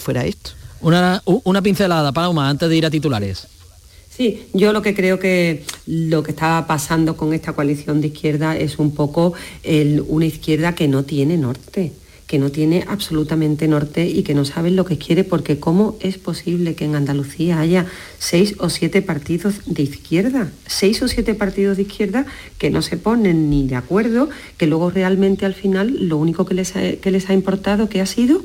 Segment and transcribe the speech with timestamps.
[0.00, 0.50] fuera esto.
[0.80, 3.46] Una, una pincelada, Paloma, antes de ir a titulares.
[4.08, 8.56] Sí, yo lo que creo que lo que está pasando con esta coalición de izquierda
[8.56, 9.34] es un poco
[10.08, 11.92] una izquierda que no tiene norte
[12.30, 16.16] que no tiene absolutamente norte y que no sabe lo que quiere, porque ¿cómo es
[16.16, 17.86] posible que en Andalucía haya
[18.20, 20.52] seis o siete partidos de izquierda?
[20.64, 22.26] Seis o siete partidos de izquierda
[22.56, 26.54] que no se ponen ni de acuerdo, que luego realmente al final lo único que
[26.54, 28.44] les ha, que les ha importado que ha sido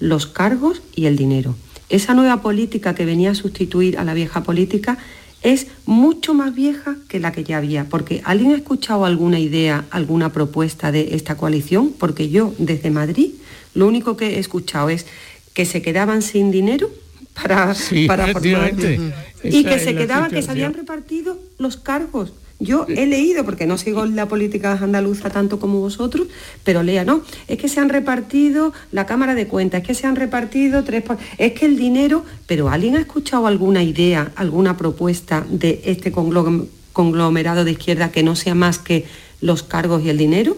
[0.00, 1.54] los cargos y el dinero.
[1.88, 4.98] Esa nueva política que venía a sustituir a la vieja política
[5.42, 9.84] es mucho más vieja que la que ya había, porque ¿alguien ha escuchado alguna idea,
[9.90, 11.92] alguna propuesta de esta coalición?
[11.92, 13.32] Porque yo desde Madrid
[13.74, 15.06] lo único que he escuchado es
[15.52, 16.90] que se quedaban sin dinero
[17.34, 17.74] para,
[18.06, 18.72] para formar
[19.42, 22.32] y que se quedaban, que se habían repartido los cargos
[22.64, 26.28] yo he leído, porque no sigo la política andaluza tanto como vosotros,
[26.64, 30.06] pero lea, no, es que se han repartido la Cámara de Cuentas, es que se
[30.06, 31.04] han repartido tres...
[31.38, 36.12] Es que el dinero, pero ¿alguien ha escuchado alguna idea, alguna propuesta de este
[36.92, 39.04] conglomerado de izquierda que no sea más que
[39.40, 40.56] los cargos y el dinero?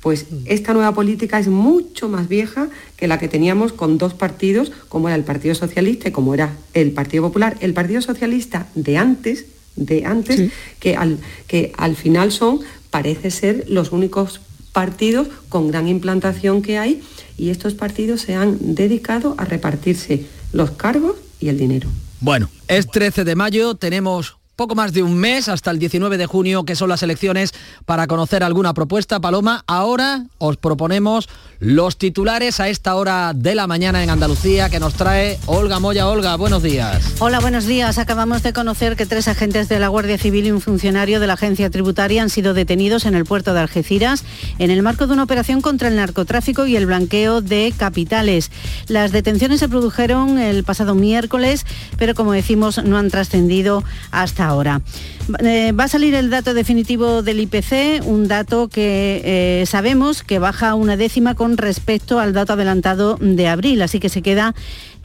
[0.00, 4.70] Pues esta nueva política es mucho más vieja que la que teníamos con dos partidos,
[4.88, 7.56] como era el Partido Socialista y como era el Partido Popular.
[7.60, 9.46] El Partido Socialista de antes
[9.76, 12.60] de antes, que, al, que al final son,
[12.90, 14.40] parece ser, los únicos
[14.72, 17.02] partidos con gran implantación que hay
[17.38, 21.88] y estos partidos se han dedicado a repartirse los cargos y el dinero.
[22.20, 26.24] Bueno, es 13 de mayo, tenemos poco más de un mes hasta el 19 de
[26.24, 27.52] junio, que son las elecciones,
[27.84, 29.20] para conocer alguna propuesta.
[29.20, 34.80] Paloma, ahora os proponemos los titulares a esta hora de la mañana en Andalucía que
[34.80, 36.08] nos trae Olga Moya.
[36.08, 37.14] Olga, buenos días.
[37.18, 37.98] Hola, buenos días.
[37.98, 41.34] Acabamos de conocer que tres agentes de la Guardia Civil y un funcionario de la
[41.34, 44.24] agencia tributaria han sido detenidos en el puerto de Algeciras
[44.58, 48.50] en el marco de una operación contra el narcotráfico y el blanqueo de capitales.
[48.88, 51.66] Las detenciones se produjeron el pasado miércoles,
[51.98, 54.80] pero como decimos, no han trascendido hasta ahora.
[55.40, 60.38] Eh, va a salir el dato definitivo del IPC, un dato que eh, sabemos que
[60.38, 64.54] baja una décima con respecto al dato adelantado de abril, así que se queda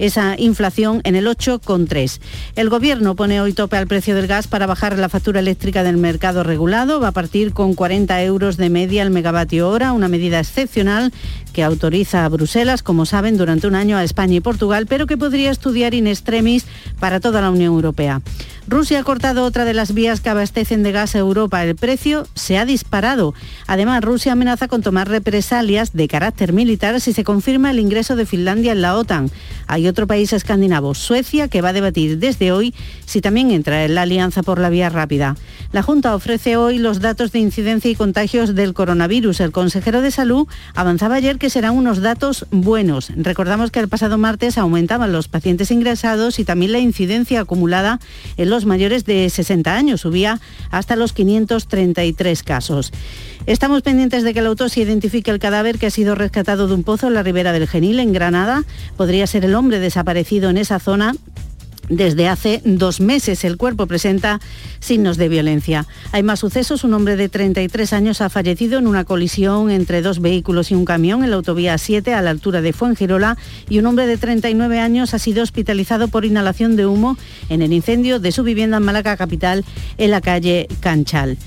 [0.01, 2.19] esa inflación en el 8,3.
[2.55, 5.97] El Gobierno pone hoy tope al precio del gas para bajar la factura eléctrica del
[5.97, 6.99] mercado regulado.
[6.99, 11.13] Va a partir con 40 euros de media el megavatio hora, una medida excepcional
[11.53, 15.17] que autoriza a Bruselas, como saben, durante un año a España y Portugal, pero que
[15.17, 16.65] podría estudiar in extremis
[16.99, 18.21] para toda la Unión Europea.
[18.67, 21.63] Rusia ha cortado otra de las vías que abastecen de gas a Europa.
[21.63, 23.33] El precio se ha disparado.
[23.67, 28.25] Además, Rusia amenaza con tomar represalias de carácter militar si se confirma el ingreso de
[28.25, 29.29] Finlandia en la OTAN.
[29.71, 33.95] Hay otro país escandinavo, Suecia, que va a debatir desde hoy si también entra en
[33.95, 35.37] la alianza por la vía rápida.
[35.71, 39.39] La Junta ofrece hoy los datos de incidencia y contagios del coronavirus.
[39.39, 40.45] El consejero de Salud
[40.75, 43.13] avanzaba ayer que serán unos datos buenos.
[43.15, 48.01] Recordamos que el pasado martes aumentaban los pacientes ingresados y también la incidencia acumulada
[48.35, 50.01] en los mayores de 60 años.
[50.01, 52.91] Subía hasta los 533 casos.
[53.47, 56.83] Estamos pendientes de que la autopsia identifique el cadáver que ha sido rescatado de un
[56.83, 58.65] pozo en la ribera del Genil, en Granada.
[58.97, 61.13] Podría ser el hombre desaparecido en esa zona
[61.91, 64.39] desde hace dos meses el cuerpo presenta
[64.79, 65.85] signos de violencia.
[66.11, 66.83] Hay más sucesos.
[66.83, 70.85] Un hombre de 33 años ha fallecido en una colisión entre dos vehículos y un
[70.85, 73.37] camión en la autovía 7 a la altura de Fuengirola
[73.69, 77.17] y un hombre de 39 años ha sido hospitalizado por inhalación de humo
[77.49, 79.65] en el incendio de su vivienda en Málaga capital
[79.97, 81.37] en la calle Canchal.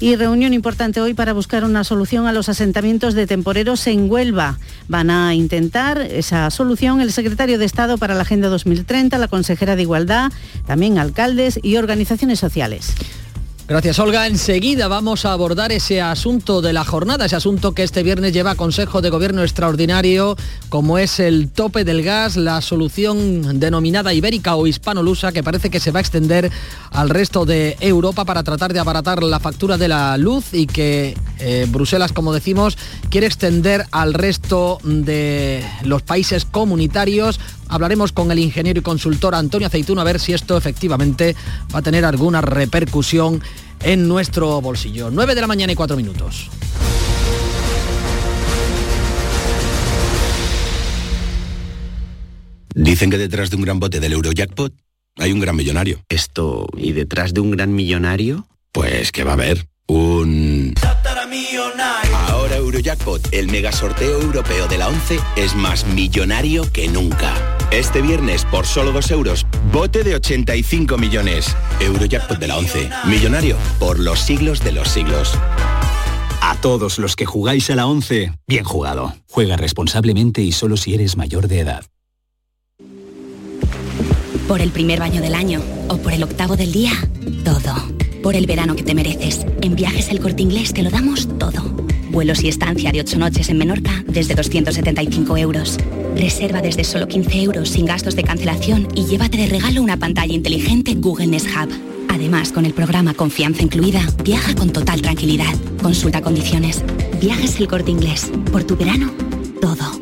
[0.00, 4.58] Y reunión importante hoy para buscar una solución a los asentamientos de temporeros en Huelva.
[4.88, 9.76] Van a intentar esa solución el secretario de Estado para la Agenda 2030, la consejera
[9.76, 9.93] de Igualdad,
[10.66, 12.94] también alcaldes y organizaciones sociales.
[13.66, 14.26] Gracias, Olga.
[14.26, 18.56] Enseguida vamos a abordar ese asunto de la jornada, ese asunto que este viernes lleva
[18.56, 20.36] Consejo de Gobierno extraordinario,
[20.68, 25.80] como es el tope del gas, la solución denominada ibérica o hispanolusa, que parece que
[25.80, 26.52] se va a extender
[26.90, 31.16] al resto de Europa para tratar de abaratar la factura de la luz y que
[31.38, 32.76] eh, Bruselas, como decimos,
[33.08, 39.66] quiere extender al resto de los países comunitarios Hablaremos con el ingeniero y consultor Antonio
[39.66, 41.34] Aceituno a ver si esto efectivamente
[41.74, 43.42] va a tener alguna repercusión
[43.82, 45.10] en nuestro bolsillo.
[45.10, 46.50] 9 de la mañana y 4 minutos.
[52.74, 54.74] Dicen que detrás de un gran bote del Eurojackpot
[55.16, 56.00] hay un gran millonario.
[56.08, 58.48] Esto, ¿y detrás de un gran millonario?
[58.72, 60.74] Pues que va a haber un...
[62.28, 67.53] Ahora Eurojackpot, el mega sorteo europeo de la 11, es más millonario que nunca.
[67.70, 71.56] Este viernes, por solo 2 euros, bote de 85 millones.
[71.80, 72.90] Eurojackpot de la 11.
[73.06, 75.32] Millonario por los siglos de los siglos.
[76.40, 79.14] A todos los que jugáis a la 11, bien jugado.
[79.30, 81.84] Juega responsablemente y solo si eres mayor de edad.
[84.46, 86.92] Por el primer baño del año o por el octavo del día,
[87.44, 87.74] todo.
[88.22, 89.46] Por el verano que te mereces.
[89.62, 91.83] En Viajes El Corte Inglés te lo damos todo.
[92.14, 95.78] Vuelos y estancia de 8 noches en Menorca desde 275 euros.
[96.14, 100.32] Reserva desde solo 15 euros sin gastos de cancelación y llévate de regalo una pantalla
[100.32, 101.74] inteligente Google Nest Hub.
[102.08, 105.52] Además, con el programa Confianza Incluida, viaja con total tranquilidad.
[105.82, 106.84] Consulta condiciones.
[107.20, 108.30] Viajes El Corte Inglés.
[108.52, 109.12] Por tu verano,
[109.60, 110.00] todo.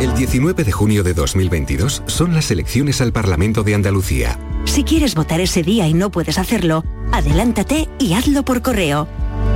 [0.00, 4.38] El 19 de junio de 2022 son las elecciones al Parlamento de Andalucía.
[4.64, 9.08] Si quieres votar ese día y no puedes hacerlo, adelántate y hazlo por correo.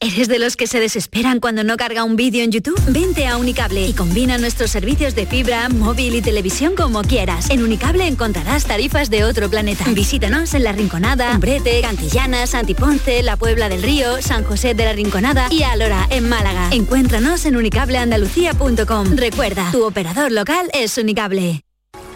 [0.00, 2.80] ¿Eres de los que se desesperan cuando no carga un vídeo en YouTube?
[2.86, 7.50] Vente a Unicable y combina nuestros servicios de fibra, móvil y televisión como quieras.
[7.50, 9.84] En Unicable encontrarás tarifas de otro planeta.
[9.88, 14.92] Visítanos en La Rinconada, Umbrete, Cantillana, Santiponce, La Puebla del Río, San José de la
[14.92, 16.68] Rinconada y Alora, en Málaga.
[16.70, 19.16] Encuéntranos en unicableandalucía.com.
[19.16, 21.62] Recuerda, tu operador local es Unicable.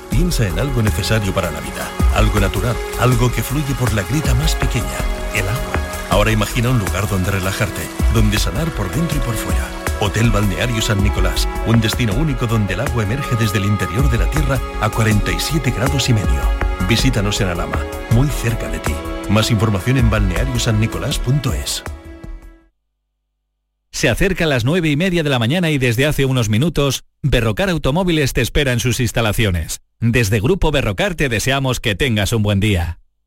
[0.08, 4.34] Piensa en algo necesario para la vida, algo natural, algo que fluye por la grita
[4.34, 4.98] más pequeña,
[5.34, 5.81] el agua.
[6.12, 7.80] Ahora imagina un lugar donde relajarte,
[8.12, 9.66] donde sanar por dentro y por fuera.
[9.98, 14.18] Hotel Balneario San Nicolás, un destino único donde el agua emerge desde el interior de
[14.18, 16.42] la tierra a 47 grados y medio.
[16.86, 17.78] Visítanos en Alama,
[18.10, 18.92] muy cerca de ti.
[19.30, 21.82] Más información en balneariosannicolás.es.
[23.90, 27.04] Se acerca a las nueve y media de la mañana y desde hace unos minutos,
[27.22, 29.80] Berrocar Automóviles te espera en sus instalaciones.
[29.98, 32.98] Desde Grupo Berrocar te deseamos que tengas un buen día.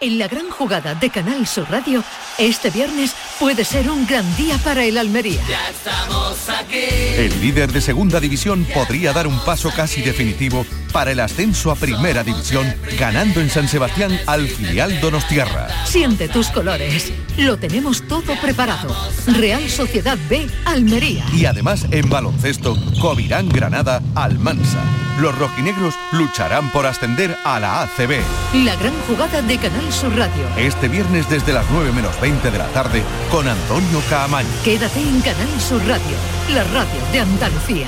[0.00, 2.04] En la gran jugada de Canal Sur Radio,
[2.38, 5.40] este viernes puede ser un gran día para el Almería.
[5.48, 6.84] Ya estamos aquí.
[7.16, 11.74] El líder de segunda división podría dar un paso casi definitivo para el ascenso a
[11.74, 15.68] primera división, ganando en San Sebastián al filial Donostiarra.
[15.84, 17.12] Siente tus colores.
[17.36, 18.94] Lo tenemos todo preparado.
[19.26, 21.24] Real Sociedad B, Almería.
[21.34, 24.84] Y además en baloncesto, Covirán Granada, Almansa.
[25.20, 28.20] Los rojinegros lucharán por ascender a la ACB.
[28.64, 30.44] La gran jugada de Canal Sur Radio.
[30.56, 34.48] Este viernes desde las 9 menos 20 de la tarde con Antonio Caamaño.
[34.62, 36.16] Quédate en Canal Sur Radio,
[36.52, 37.86] la radio de Andalucía.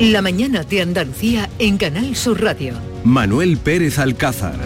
[0.00, 2.74] La mañana de Andalucía en Canal Sur Radio.
[3.04, 4.56] Manuel Pérez Alcázar.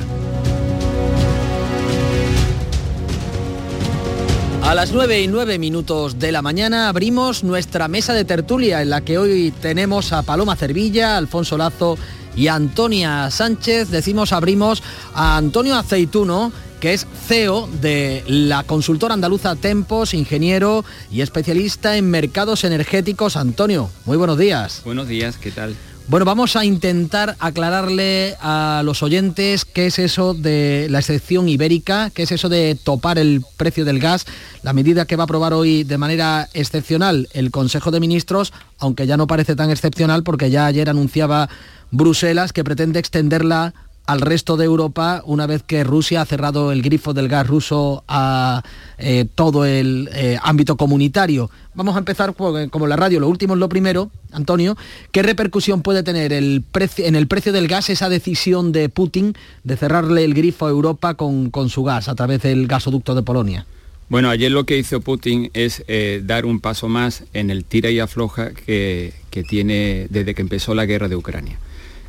[4.62, 8.88] A las 9 y 9 minutos de la mañana abrimos nuestra mesa de tertulia en
[8.88, 11.98] la que hoy tenemos a Paloma Cervilla, Alfonso Lazo
[12.36, 13.90] y Antonia Sánchez.
[13.90, 14.82] Decimos abrimos
[15.14, 22.10] a Antonio Aceituno, que es CEO de la consultora andaluza Tempos, ingeniero y especialista en
[22.10, 23.36] mercados energéticos.
[23.36, 24.82] Antonio, muy buenos días.
[24.84, 25.74] Buenos días, ¿qué tal?
[26.06, 32.10] Bueno, vamos a intentar aclararle a los oyentes qué es eso de la excepción ibérica,
[32.10, 34.26] qué es eso de topar el precio del gas,
[34.62, 39.06] la medida que va a aprobar hoy de manera excepcional el Consejo de Ministros, aunque
[39.06, 41.48] ya no parece tan excepcional porque ya ayer anunciaba
[41.90, 43.72] Bruselas que pretende extenderla
[44.06, 48.04] al resto de Europa una vez que Rusia ha cerrado el grifo del gas ruso
[48.06, 48.62] a
[48.98, 51.50] eh, todo el eh, ámbito comunitario.
[51.74, 54.76] Vamos a empezar como la radio, lo último es lo primero, Antonio.
[55.10, 56.62] ¿Qué repercusión puede tener el
[56.98, 59.34] en el precio del gas esa decisión de Putin
[59.64, 63.22] de cerrarle el grifo a Europa con, con su gas a través del gasoducto de
[63.22, 63.66] Polonia?
[64.08, 67.90] Bueno, ayer lo que hizo Putin es eh, dar un paso más en el tira
[67.90, 71.58] y afloja que, que tiene desde que empezó la guerra de Ucrania.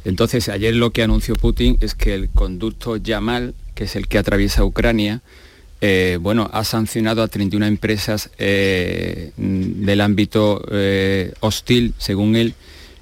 [0.06, 4.20] Entonces, ayer lo que anunció Putin es que el conducto Yamal, que es el que
[4.20, 5.22] atraviesa Ucrania,
[5.82, 12.54] eh, bueno, ha sancionado a 31 empresas eh, del ámbito eh, hostil, según él,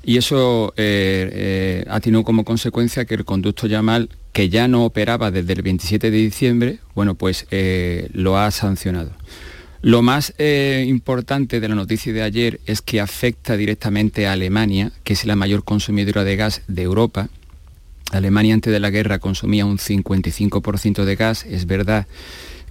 [0.06, 5.54] y eso ha tenido como consecuencia que el conducto Yamal, que ya no operaba desde
[5.54, 7.48] el 27 de diciembre, bueno, pues
[8.12, 9.12] lo ha sancionado.
[9.84, 15.12] Lo más importante de la noticia de ayer es que afecta directamente a Alemania, que
[15.12, 17.28] es la mayor consumidora de gas de Europa.
[18.14, 22.08] Alemania antes de la guerra consumía un 55% de gas, es verdad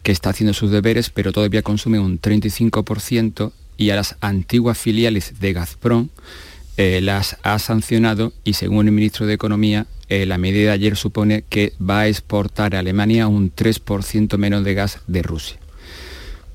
[0.03, 5.39] que está haciendo sus deberes, pero todavía consume un 35% y a las antiguas filiales
[5.39, 6.09] de Gazprom
[6.79, 10.97] eh, las ha sancionado y según el ministro de Economía, eh, la medida de ayer
[10.97, 15.62] supone que va a exportar a Alemania un 3% menos de gas de Rusia.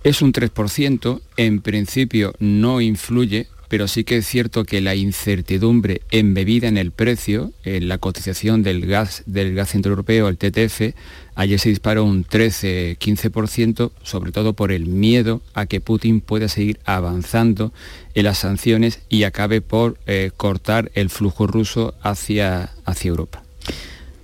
[0.07, 6.01] Es un 3%, en principio no influye pero sí que es cierto que la incertidumbre
[6.09, 10.95] embebida en el precio, en la cotización del gas del gas centroeuropeo, el TTF,
[11.35, 16.79] ayer se disparó un 13-15%, sobre todo por el miedo a que Putin pueda seguir
[16.85, 17.73] avanzando
[18.13, 23.43] en las sanciones y acabe por eh, cortar el flujo ruso hacia, hacia Europa.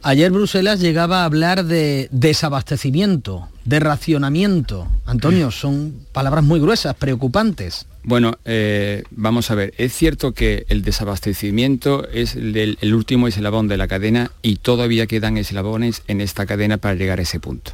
[0.03, 4.87] Ayer Bruselas llegaba a hablar de desabastecimiento, de racionamiento.
[5.05, 7.85] Antonio, son palabras muy gruesas, preocupantes.
[8.03, 13.77] Bueno, eh, vamos a ver, es cierto que el desabastecimiento es el, último eslabón de
[13.77, 17.71] la cadena y todavía quedan eslabones en esta cadena para llegar a ese punto.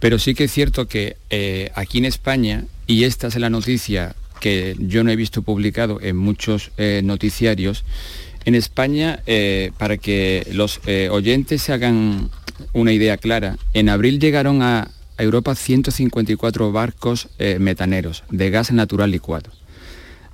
[0.00, 4.14] Pero sí que es cierto que eh, aquí en España, y esta es la noticia
[4.40, 7.84] que yo no he visto publicado en muchos eh, noticiarios,
[8.44, 9.22] en España,
[9.78, 10.80] para que los
[11.12, 12.28] oyentes se hagan
[12.72, 19.10] una idea clara, en abril llegaron a, Europa 154 barcos eh, metaneros de gas natural
[19.10, 19.50] licuado.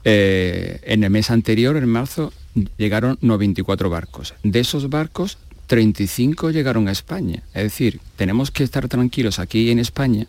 [0.04, 2.32] Eh, en el mes anterior, en marzo,
[2.78, 4.34] llegaron 94 barcos.
[4.44, 7.42] De esos barcos, 35 llegaron a España.
[7.54, 10.26] Es decir, tenemos que estar tranquilos aquí en España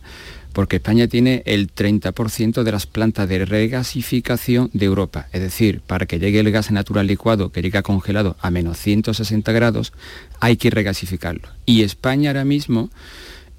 [0.54, 5.28] porque España tiene el 30% de las plantas de regasificación de Europa.
[5.32, 9.52] Es decir, para que llegue el gas natural licuado, que llega congelado a menos 160
[9.52, 9.94] grados,
[10.40, 11.48] hay que regasificarlo.
[11.66, 12.90] Y España ahora mismo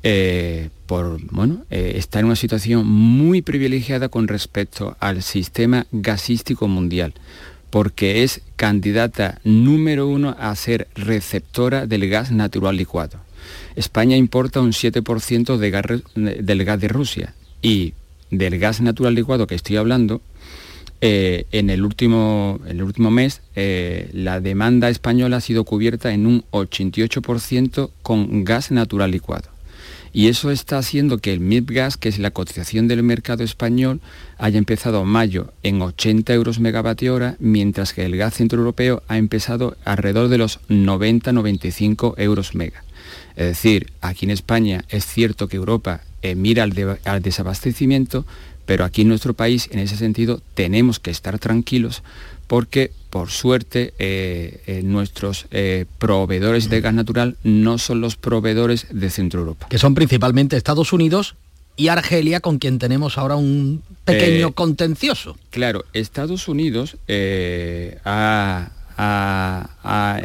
[0.02, 0.70] eh,
[1.30, 7.14] bueno, eh, está en una situación muy privilegiada con respecto al sistema gasístico mundial,
[7.70, 13.18] porque es candidata número uno a ser receptora del gas natural licuado.
[13.76, 17.94] España importa un 7% del gas de Rusia y
[18.30, 20.20] del gas natural licuado que estoy hablando,
[21.02, 26.44] eh, en, el último, el último mes la demanda española ha sido cubierta en un
[26.50, 29.50] 88% con gas natural licuado
[30.12, 34.00] y eso está haciendo que el MIPGAS, que es la cotización del mercado español,
[34.38, 39.76] haya empezado mayo en 80 euros megavatio hora, mientras que el gas centroeuropeo ha empezado
[39.84, 42.82] alrededor de los 90-95 euros mega.
[43.36, 48.24] Es decir, aquí en España es cierto que Europa eh, mira al desabastecimiento,
[48.66, 52.02] pero aquí en nuestro país, en ese sentido, tenemos que estar tranquilos
[52.50, 58.88] porque por suerte eh, eh, nuestros eh, proveedores de gas natural no son los proveedores
[58.90, 59.68] de Centro Europa.
[59.70, 61.36] Que son principalmente Estados Unidos
[61.76, 65.38] y Argelia, con quien tenemos ahora un pequeño contencioso.
[65.50, 66.96] Claro, Estados Unidos
[68.04, 68.70] ha,
[69.82, 70.20] ha,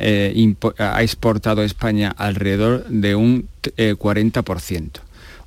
[1.01, 4.91] exportado a España alrededor de un 40%.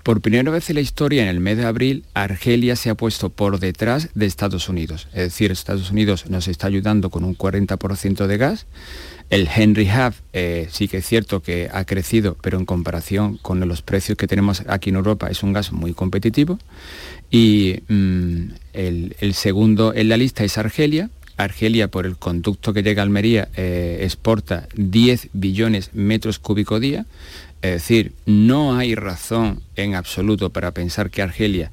[0.03, 3.29] Por primera vez en la historia, en el mes de abril, Argelia se ha puesto
[3.29, 5.07] por detrás de Estados Unidos.
[5.13, 8.67] Es decir, Estados Unidos nos está ayudando con un 40% de gas.
[9.29, 13.61] El Henry Hub eh, sí que es cierto que ha crecido, pero en comparación con
[13.69, 16.59] los precios que tenemos aquí en Europa es un gas muy competitivo.
[17.31, 23.01] Y mm, el, segundo en la lista es Argelia, Argelia, por el conducto que llega
[23.01, 27.07] a Almería, eh, exporta 10 billones metros cúbicos día.
[27.63, 31.71] Es decir, no hay razón en absoluto para pensar que Argelia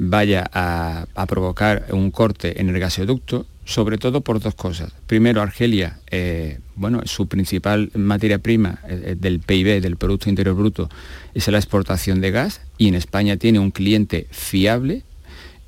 [0.00, 4.92] vaya a, provocar un corte en el gasoducto, sobre todo por dos cosas.
[5.08, 10.88] Primero, Argelia, eh, bueno, su principal materia prima eh, del PIB, del Producto Interior Bruto,
[11.34, 15.02] es la exportación de gas y en España tiene un cliente fiable.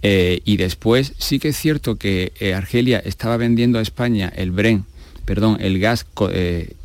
[0.02, 4.84] Y después sí que es cierto que Argelia estaba vendiendo a España el Bren,
[5.24, 6.06] perdón, el gas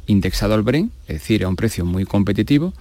[0.07, 2.73] indexado al Bren, es decir, a un precio muy competitivo.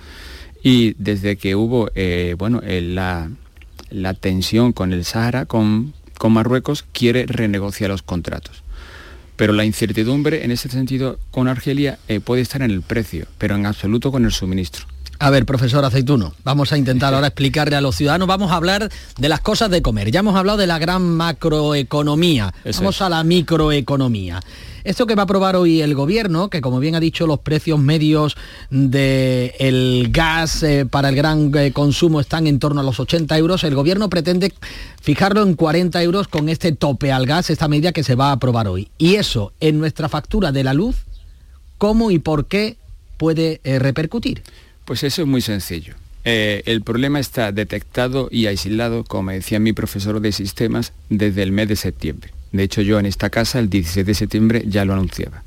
[0.62, 6.84] Y desde que hubo eh, bueno, eh, la, tensión con el Sahara, con, con Marruecos,
[6.92, 8.62] quiere renegociar los contratos.
[9.36, 13.56] Pero la incertidumbre en ese sentido con Argelia eh, puede estar en el precio, pero
[13.56, 14.86] en absoluto con el suministro.
[15.18, 18.90] A ver, profesor Aceituno, vamos a intentar ahora explicarle a los ciudadanos, vamos a hablar
[19.16, 20.10] de las cosas de comer.
[20.10, 24.40] Ya hemos hablado de la gran macroeconomía, vamos a la microeconomía.
[24.82, 27.78] Esto que va a aprobar hoy el gobierno, que como bien ha dicho, los precios
[27.78, 28.36] medios
[28.68, 33.64] del gas eh, para el gran eh, consumo están en torno a los 80 euros,
[33.64, 34.52] el gobierno pretende
[35.00, 38.32] fijarlo en 40 euros con este tope al gas, esta medida que se va a
[38.32, 38.90] aprobar hoy.
[38.98, 40.96] Y eso en nuestra factura de la luz,
[41.78, 42.76] ¿cómo y por qué
[43.16, 44.42] puede eh, repercutir?
[44.84, 45.94] Pues eso es muy sencillo.
[46.24, 51.68] el problema está detectado y aislado, como decía mi profesor de sistemas, desde el mes
[51.68, 52.32] de septiembre.
[52.54, 55.42] De hecho, yo en esta casa el 16 de septiembre ya lo anunciaba.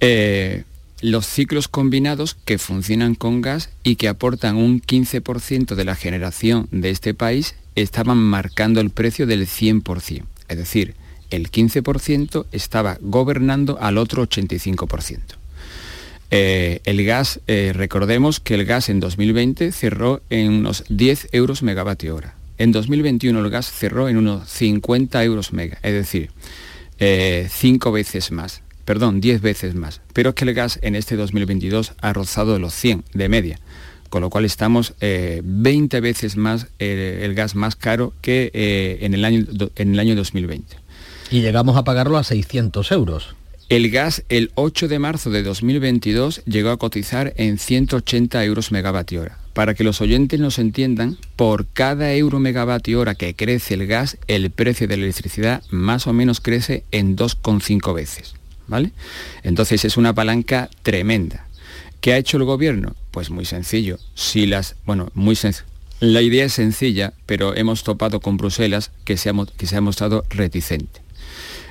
[0.00, 0.64] Eh,
[1.00, 6.66] los ciclos combinados que funcionan con gas y que aportan un 15% de la generación
[6.72, 10.24] de este país estaban marcando el precio del 100%.
[10.48, 10.96] Es decir,
[11.30, 15.35] el 15% estaba gobernando al otro 85%.
[16.30, 21.62] Eh, el gas, eh, recordemos que el gas en 2020 cerró en unos 10 euros
[21.62, 22.34] megavatio hora.
[22.58, 26.30] En 2021 el gas cerró en unos 50 euros mega, es decir,
[26.98, 30.00] 5 eh, veces más, perdón, 10 veces más.
[30.12, 33.60] Pero es que el gas en este 2022 ha rozado los 100 de media,
[34.08, 38.50] con lo cual estamos 20 eh, veces más el gas más caro que
[39.00, 39.44] en, el año,
[39.76, 40.76] en el año 2020.
[41.30, 43.36] Y llegamos a pagarlo a 600 euros.
[43.68, 49.22] El gas el 8 de marzo de 2022 llegó a cotizar en 180 euros megavatio
[49.22, 49.38] hora.
[49.54, 54.18] Para que los oyentes nos entiendan, por cada euro megavatio hora que crece el gas,
[54.28, 58.34] el precio de la electricidad más o menos crece en 2,5 veces.
[58.68, 58.92] ¿Vale?
[59.42, 61.48] Entonces es una palanca tremenda.
[62.00, 62.94] ¿Qué ha hecho el gobierno?
[63.10, 63.98] Pues muy sencillo.
[64.14, 65.66] Si las, bueno, muy sencillo.
[65.98, 70.24] La idea es sencilla, pero hemos topado con Bruselas que se que se ha mostrado
[70.30, 71.05] reticente.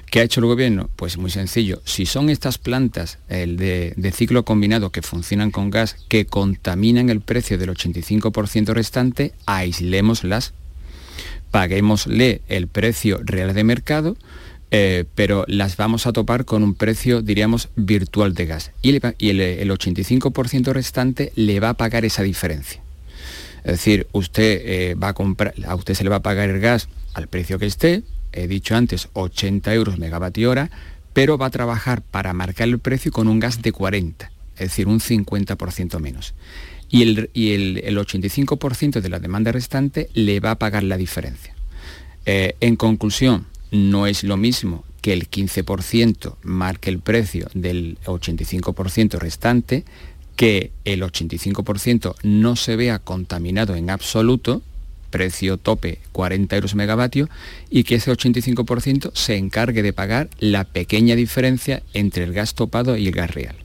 [0.09, 0.89] ¿Qué ha hecho el gobierno?
[0.95, 1.81] Pues muy sencillo.
[1.85, 7.57] Si son estas plantas de, ciclo combinado que funcionan con gas que contaminan el precio
[7.57, 10.53] del 85% restante, aislémoslas,
[11.51, 14.17] paguémosle el precio real de mercado,
[14.71, 18.71] eh, pero las vamos a topar con un precio, diríamos, virtual de gas.
[18.81, 22.81] Y, el, el 85% restante le va a pagar esa diferencia.
[23.63, 26.59] Es decir, usted eh, va a comprar, a usted se le va a pagar el
[26.59, 28.03] gas al precio que esté,
[28.35, 30.69] he dicho antes, 80 euros megavatio hora,
[31.13, 34.87] pero va a trabajar para marcar el precio con un gas de 40, es decir,
[34.87, 36.33] un 50% menos.
[36.89, 41.55] Y, el, el, 85% de la demanda restante le va a pagar la diferencia.
[42.25, 49.19] Eh, en conclusión, no es lo mismo que el 15% marque el precio del 85%
[49.19, 49.85] restante,
[50.35, 54.63] que el 85% no se vea contaminado en absoluto,
[55.15, 57.29] precio tope 40 euros megavatio
[57.69, 62.97] y que ese 85% se encargue de pagar la pequeña diferencia entre el gas topado
[62.97, 63.55] y el gas real.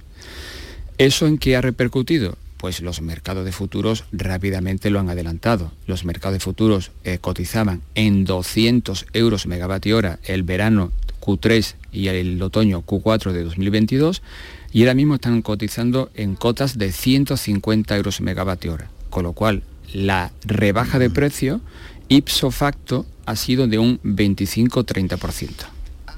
[0.97, 2.39] ¿Eso en qué ha repercutido?
[2.57, 5.73] Pues los mercados de futuros rápidamente lo han adelantado.
[5.89, 12.07] Los mercados de futuros eh, cotizaban en 200 euros megavatio hora el verano Q3 y
[12.07, 14.23] el otoño Q4 de 2022
[14.71, 19.65] y ahora mismo están cotizando en cotas de 150 euros megavatio hora, con lo cual
[19.93, 21.61] la rebaja de precio
[22.09, 25.51] ipso facto ha sido de un 25-30%.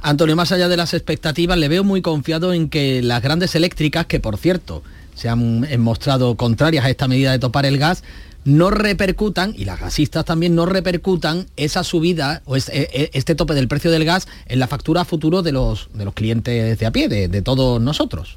[0.03, 4.07] Antonio, más allá de las expectativas, le veo muy confiado en que las grandes eléctricas,
[4.07, 4.83] que por cierto
[5.15, 8.03] se han mostrado contrarias a esta medida de topar el gas,
[8.45, 13.55] no repercutan, y las gasistas también no repercutan esa subida o e, e, este, tope
[13.55, 16.91] del precio del gas en la factura futuro de los, de los clientes de a
[16.91, 18.37] pie, de todos nosotros.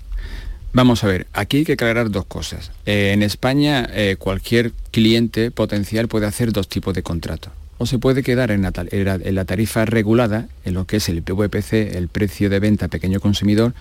[0.75, 2.69] Vamos a ver, aquí hay que aclarar dos cosas.
[2.85, 7.49] Eh, en España eh, cualquier cliente potencial puede hacer dos tipos de contrato.
[7.77, 12.09] O se puede quedar en la, tarifa regulada, en lo que es el PVPC, el
[12.09, 13.73] precio de venta pequeño consumidor.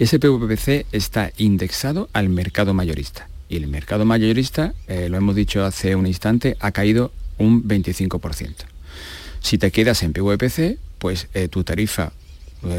[0.00, 3.28] Ese PVPC está indexado al mercado mayorista.
[3.48, 8.54] Y el mercado mayorista, eh, lo hemos dicho hace un instante, ha caído un 25%.
[9.38, 12.12] Si te quedas en PVPC, pues tu tarifa,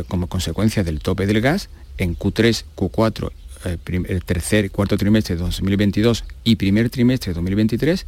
[0.10, 3.32] como consecuencia del tope del gas, en Q3, Q4
[3.66, 8.06] eh, el tercer cuarto trimestre de 2022 y primer trimestre de 2023,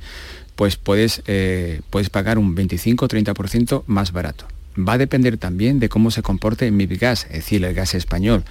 [0.55, 4.47] pues puedes, eh, puedes pagar un 25-30% más barato.
[4.77, 8.43] Va a depender también de cómo se comporte mi gas, es decir, el gas español,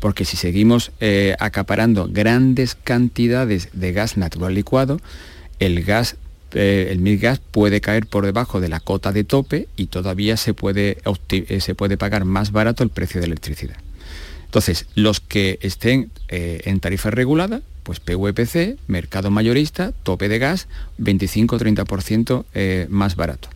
[0.00, 5.00] porque si seguimos eh, acaparando grandes cantidades de gas natural licuado,
[5.58, 6.16] el gas
[6.52, 10.98] el gas puede caer por debajo de la cota de tope y todavía se puede,
[11.60, 13.76] se puede pagar más barato el precio de electricidad.
[14.50, 20.66] Entonces, los que estén eh, en tarifa regulada, pues PVPC, mercado mayorista, tope de gas,
[20.98, 23.48] 25-30% eh, más barato.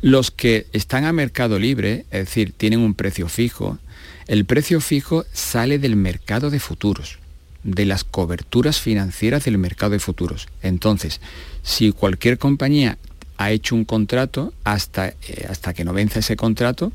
[0.00, 3.78] Los que están a mercado libre, es decir, tienen un precio fijo,
[4.26, 7.18] el precio fijo sale del mercado de futuros.
[7.62, 10.48] de las coberturas financieras del mercado de futuros.
[10.62, 11.20] Entonces,
[11.62, 12.96] si cualquier compañía
[13.36, 16.92] ha hecho un contrato, hasta, eh, hasta que no vence ese contrato,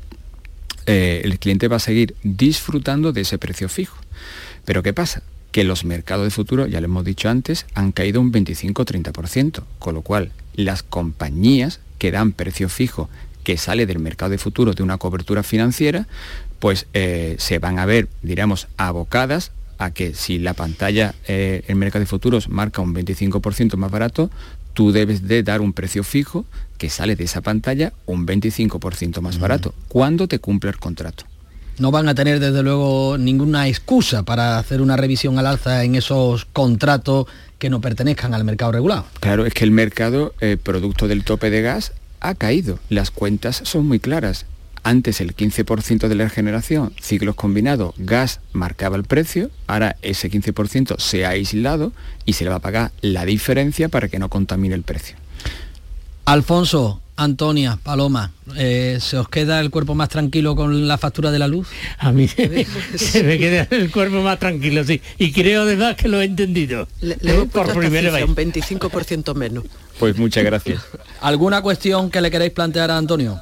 [0.86, 3.96] eh, el cliente va a seguir disfrutando de ese precio fijo.
[4.64, 5.22] Pero ¿qué pasa?
[5.52, 9.94] Que los mercados de futuro, ya lo hemos dicho antes, han caído un 25-30%, con
[9.94, 13.08] lo cual las compañías que dan precio fijo
[13.44, 16.06] que sale del mercado de futuro de una cobertura financiera,
[16.58, 21.76] pues eh, se van a ver, diríamos, abocadas a que si la pantalla, eh, el
[21.76, 24.30] mercado de futuros marca un 25% más barato,
[24.72, 26.44] tú debes de dar un precio fijo
[26.78, 31.24] que sale de esa pantalla un 25% más barato, cuando te cumple el contrato.
[31.78, 35.94] No van a tener desde luego ninguna excusa para hacer una revisión al alza en
[35.94, 37.26] esos contratos
[37.58, 39.06] que no pertenezcan al mercado regulado.
[39.20, 42.78] Claro, es que el mercado, eh, producto del tope de gas, ha caído.
[42.88, 44.46] Las cuentas son muy claras.
[44.82, 50.98] Antes el 15% de la generación, ciclos combinados, gas marcaba el precio, ahora ese 15%
[50.98, 51.92] se ha aislado
[52.24, 55.16] y se le va a pagar la diferencia para que no contamine el precio.
[56.24, 61.38] Alfonso, Antonia, Paloma, eh, ¿se os queda el cuerpo más tranquilo con la factura de
[61.38, 61.68] la luz?
[61.98, 62.26] A mí
[62.96, 65.02] se me queda el cuerpo más tranquilo, sí.
[65.18, 66.88] Y creo además que lo he entendido.
[67.02, 67.16] Le,
[67.52, 68.24] por primera vez.
[68.24, 69.64] Un 25% menos.
[69.98, 70.80] Pues muchas gracias.
[71.20, 73.38] ¿Alguna cuestión que le queréis plantear a Antonio?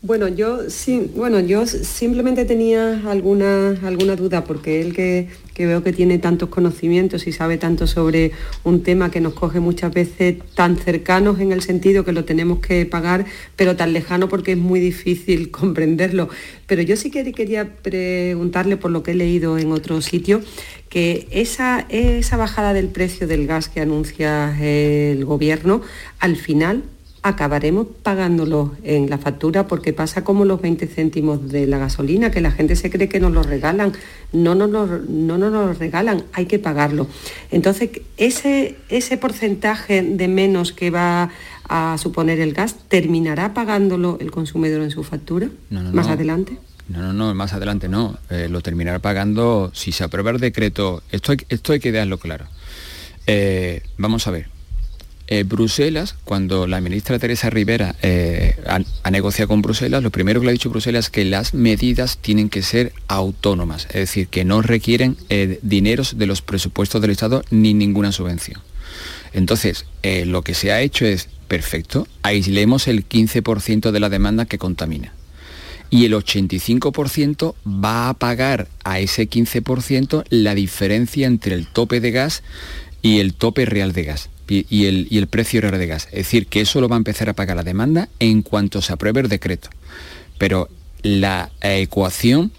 [0.00, 5.26] Bueno, yo sí, bueno, yo simplemente tenía alguna, alguna duda, porque él que,
[5.58, 8.30] veo que tiene tantos conocimientos y sabe tanto sobre
[8.62, 12.60] un tema que nos coge muchas veces tan cercanos en el sentido que lo tenemos
[12.60, 16.28] que pagar, pero tan lejano porque es muy difícil comprenderlo.
[16.68, 20.42] Pero yo sí que quería preguntarle por lo que he leído en otro sitio,
[20.88, 25.82] que esa, esa bajada del precio del gas que anuncia el gobierno,
[26.20, 26.84] al final
[27.22, 32.40] acabaremos pagándolo en la factura porque pasa como los 20 céntimos de la gasolina, que
[32.40, 33.92] la gente se cree que nos lo regalan.
[34.32, 37.06] No nos lo, no nos lo regalan, hay que pagarlo.
[37.50, 41.30] Entonces, ese, ese porcentaje de menos que va
[41.68, 46.58] a suponer el gas, ¿terminará pagándolo el consumidor en su factura más adelante?
[46.88, 48.18] No, no, no, más adelante no.
[48.30, 51.02] Eh, lo terminará pagando si se aprueba el decreto.
[51.12, 52.46] Esto hay, esto hay que dejarlo claro.
[53.26, 54.48] Eh, vamos a ver,
[55.30, 60.46] eh, Bruselas, cuando la ministra Teresa Rivera eh, ha, negociado con Bruselas, lo primero que
[60.46, 64.46] le ha dicho Bruselas es que las medidas tienen que ser autónomas, es decir, que
[64.46, 68.62] no requieren eh, dineros de los presupuestos del Estado ni ninguna subvención.
[69.34, 74.56] Entonces, lo que se ha hecho es, perfecto, aislemos el 15% de la demanda que
[74.56, 75.12] contamina.
[75.90, 82.12] Y el 85% va a pagar a ese 15% la diferencia entre el tope de
[82.12, 82.42] gas
[83.02, 86.06] y el tope real de gas y, el, precio de gas.
[86.06, 88.92] Es decir, que eso lo va a empezar a pagar la demanda en cuanto se
[88.92, 89.68] apruebe el decreto.
[90.38, 90.68] Pero
[91.02, 92.52] la ecuación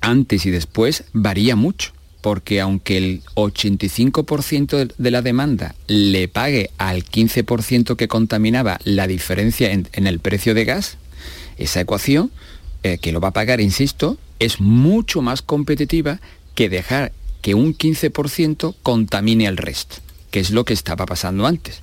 [0.00, 7.04] antes y después varía mucho, porque aunque el 85% de la demanda le pague al
[7.04, 10.98] 15% que contaminaba la diferencia en, el precio de gas,
[11.56, 12.30] esa ecuación,
[12.84, 16.20] eh, que lo va a pagar, insisto, es mucho más competitiva
[16.54, 19.96] que dejar que un 15% contamine al resto
[20.30, 21.82] que es lo que estaba pasando antes.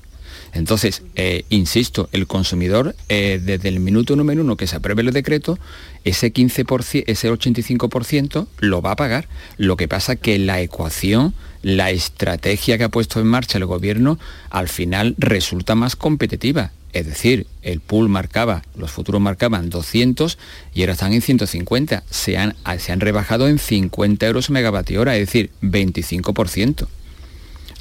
[0.56, 5.12] Entonces, eh, insisto, el consumidor, eh, desde el minuto número uno que se apruebe el
[5.12, 5.60] decreto,
[6.06, 9.28] ese 15%, ese 85% lo va a pagar.
[9.58, 14.18] Lo que pasa que la ecuación, la estrategia que ha puesto en marcha el gobierno,
[14.50, 16.72] al final resulta más competitiva.
[16.94, 20.38] Es decir, el pool marcaba, los futuros marcaban 200
[20.74, 22.04] y ahora están en 150.
[22.10, 26.88] Se han, se han rebajado en 50 euros megavatio hora, es decir, 25%.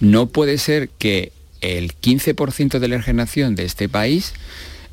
[0.04, 4.34] No puede ser que el 15% de la generación de este país,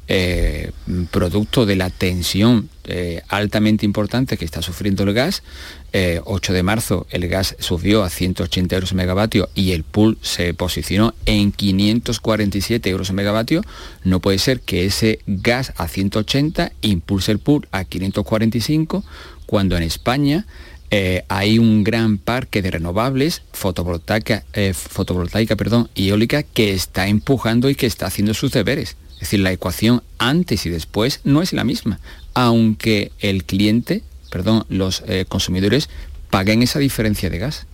[0.08, 0.72] eh,
[1.12, 5.44] producto de la tensión eh, altamente importante que está sufriendo el gas,
[5.92, 10.54] 8 eh, de marzo el gas subió a 180 euros megavatio y el pool se
[10.54, 13.64] posicionó en 547 euros megavatio,
[14.06, 19.04] no puede ser que ese gas a 180 impulse el pool a 545
[19.46, 20.46] cuando en España
[20.94, 27.70] eh, hay un gran parque de renovables, fotovoltaica, eh, fotovoltaica perdón, eólica, que está empujando
[27.70, 28.98] y que está haciendo sus deberes.
[29.14, 32.02] Es decir, la ecuación antes y después no es la misma,
[32.34, 35.90] aunque el cliente, perdón, los eh, consumidores
[36.30, 37.68] paguen esa diferencia de gas.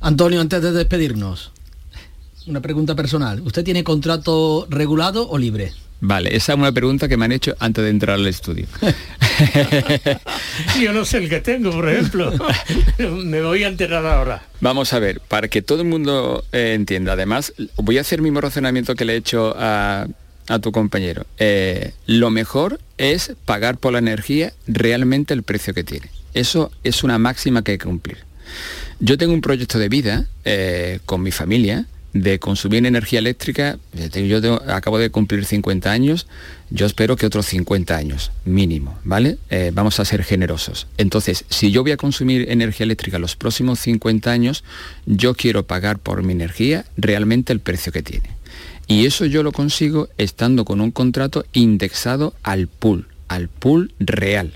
[0.00, 1.50] Antonio, antes de despedirnos,
[2.46, 3.40] una pregunta personal.
[3.40, 5.72] ¿Usted tiene contrato regulado o libre?
[6.06, 8.66] Vale, esa es una pregunta que me han hecho antes de entrar al estudio.
[10.80, 12.30] Yo no sé el que tengo, por ejemplo.
[12.98, 14.42] me voy a enterar ahora.
[14.60, 18.22] Vamos a ver, para que todo el mundo eh, entienda, además, voy a hacer el
[18.22, 20.06] mismo razonamiento que le he hecho a,
[20.60, 21.24] tu compañero.
[21.38, 26.10] Eh, lo mejor es pagar por la energía realmente el precio que tiene.
[26.34, 28.18] Eso es una máxima que hay que cumplir.
[29.00, 33.76] Yo tengo un proyecto de vida eh, con mi familia de consumir energía eléctrica,
[34.12, 36.28] yo acabo de cumplir 50 años,
[36.70, 39.36] yo espero que otros 50 años, mínimo, ¿vale?
[39.50, 40.86] Eh, vamos a ser generosos.
[40.96, 44.62] Entonces, si yo voy a consumir energía eléctrica los próximos 50 años,
[45.06, 48.30] yo quiero pagar por mi energía realmente el precio que tiene.
[48.86, 54.52] Y eso yo lo consigo estando con un contrato indexado al pool, al pool real.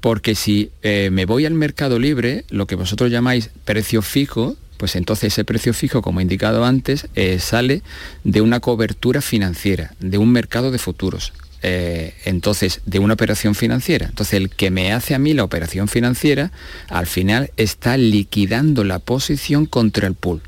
[0.00, 4.96] Porque si eh, me voy al mercado libre, lo que vosotros llamáis precio fijo, pues
[4.96, 7.82] entonces ese precio fijo, como he indicado antes, eh, sale
[8.24, 11.32] de una cobertura financiera, de un mercado de futuros.
[11.62, 14.06] Eh, entonces, de una operación financiera.
[14.08, 16.50] Entonces, el que me hace a mí la operación financiera,
[16.88, 20.42] al final está liquidando la posición contra el pool.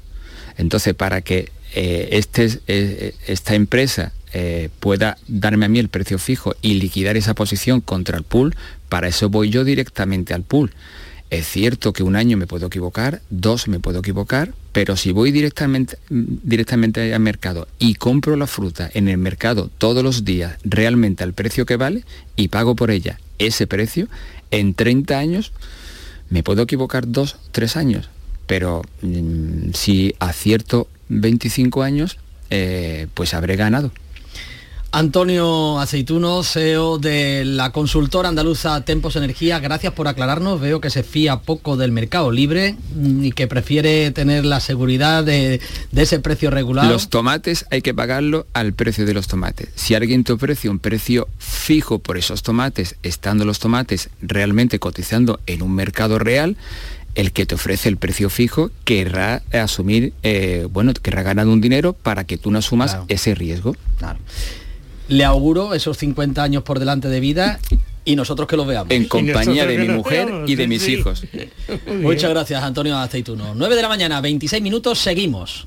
[0.56, 4.12] Entonces, para que eh, este, esta empresa
[4.80, 8.56] pueda darme a mí el precio fijo y liquidar esa posición contra el pool,
[8.88, 10.72] para eso voy yo directamente al pool.
[11.34, 15.32] Es cierto que un año me puedo equivocar, dos me puedo equivocar, pero si voy
[15.32, 21.24] directamente, directamente al mercado y compro la fruta en el mercado todos los días realmente
[21.24, 22.04] al precio que vale
[22.36, 24.06] y pago por ella ese precio,
[24.52, 25.52] en 30 años
[26.30, 28.10] me puedo equivocar dos, tres años,
[28.46, 32.18] pero mm, si acierto 25 años,
[32.50, 33.90] eh, pues habré ganado.
[34.94, 40.60] Antonio Aceituno, CEO de la consultora andaluza Tempos Energía, gracias por aclararnos.
[40.60, 42.76] Veo que se fía poco del mercado libre
[43.20, 45.60] y que prefiere tener la seguridad de,
[45.96, 46.86] ese precio regular.
[46.86, 49.70] Los tomates hay que pagarlo al precio de los tomates.
[49.74, 55.40] Si alguien te ofrece un precio fijo por esos tomates, estando los tomates realmente cotizando
[55.46, 56.56] en un mercado real,
[57.16, 61.94] el que te ofrece el precio fijo querrá asumir, eh, bueno, querrá ganar un dinero
[61.94, 63.74] para que tú no asumas ese riesgo.
[63.98, 64.20] Claro
[65.08, 67.60] le auguro esos 50 años por delante de vida
[68.04, 68.90] y nosotros que los veamos.
[68.90, 71.24] En compañía de mi mujer y de mis hijos.
[71.86, 73.54] Muchas gracias, Antonio Aceituno.
[73.54, 75.66] 9 de la mañana, 26 minutos, seguimos.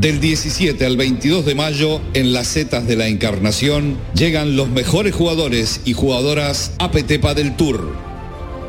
[0.00, 5.14] Del 17 al 22 de mayo, en las setas de la Encarnación, llegan los mejores
[5.14, 7.94] jugadores y jugadoras APT Padel Tour.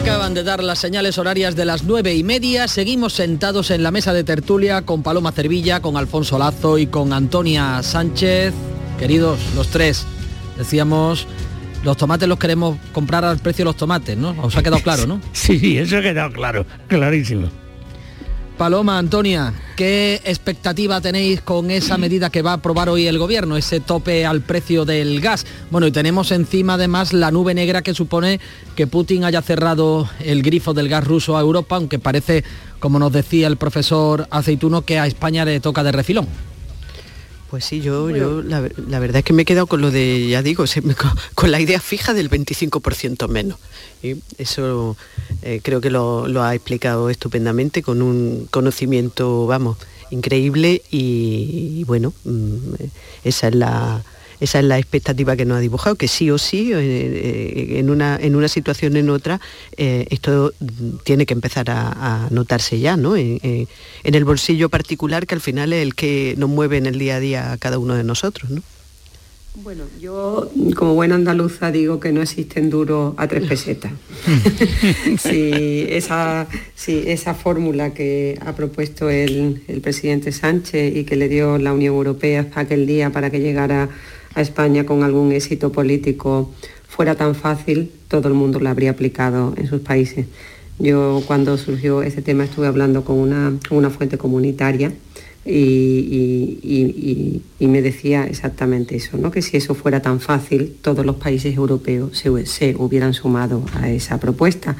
[0.00, 2.68] Acaban de dar las señales horarias de las nueve y media.
[2.68, 7.12] Seguimos sentados en la mesa de tertulia con Paloma Cervilla, con Alfonso Lazo y con
[7.14, 8.52] Antonia Sánchez.
[8.98, 10.06] Queridos, los tres,
[10.58, 11.26] decíamos,
[11.82, 14.36] los tomates los queremos comprar al precio de los tomates, ¿no?
[14.42, 15.20] Os ha quedado claro, ¿no?
[15.32, 17.48] Sí, sí, eso ha quedado claro, clarísimo.
[18.56, 23.58] Paloma, Antonia, ¿qué expectativa tenéis con esa medida que va a aprobar hoy el gobierno,
[23.58, 25.44] ese tope al precio del gas?
[25.70, 28.40] Bueno, y tenemos encima además la nube negra que supone
[28.74, 32.44] que Putin haya cerrado el grifo del gas ruso a Europa, aunque parece,
[32.78, 36.26] como nos decía el profesor Aceituno, que a España le toca de refilón.
[37.50, 40.28] Pues sí, yo, yo la, la verdad es que me he quedado con lo de,
[40.28, 40.64] ya digo,
[41.34, 43.58] con, la idea fija del 25% menos.
[44.02, 44.96] Y eso
[45.42, 49.76] eh, creo que lo, lo ha explicado estupendamente con un conocimiento, vamos,
[50.10, 52.74] increíble y, y bueno, mm,
[53.24, 54.02] esa es la
[54.40, 57.90] esa es la expectativa que nos ha dibujado, que sí o sí, eh, eh, en,
[57.90, 59.40] una, en una situación o en otra,
[59.76, 60.52] eh, esto
[61.04, 63.16] tiene que empezar a, a notarse ya, ¿no?
[63.16, 66.98] En, en el bolsillo particular, que al final es el que nos mueve en el
[66.98, 68.62] día a día a cada uno de nosotros, ¿no?
[69.62, 73.90] Bueno, yo como buena andaluza digo que no existen duros a tres pesetas.
[75.18, 81.30] sí, esa, sí, esa fórmula que ha propuesto el, el presidente Sánchez y que le
[81.30, 83.88] dio la Unión Europea aquel día para que llegara
[84.36, 86.52] a España con algún éxito político
[86.86, 90.26] fuera tan fácil, todo el mundo la habría aplicado en sus países.
[90.78, 94.92] Yo cuando surgió ese tema estuve hablando con una, fuente comunitaria
[95.44, 99.30] y, me decía exactamente eso, ¿no?
[99.30, 104.20] que si eso fuera tan fácil, todos los países europeos se hubieran sumado a esa
[104.20, 104.76] propuesta,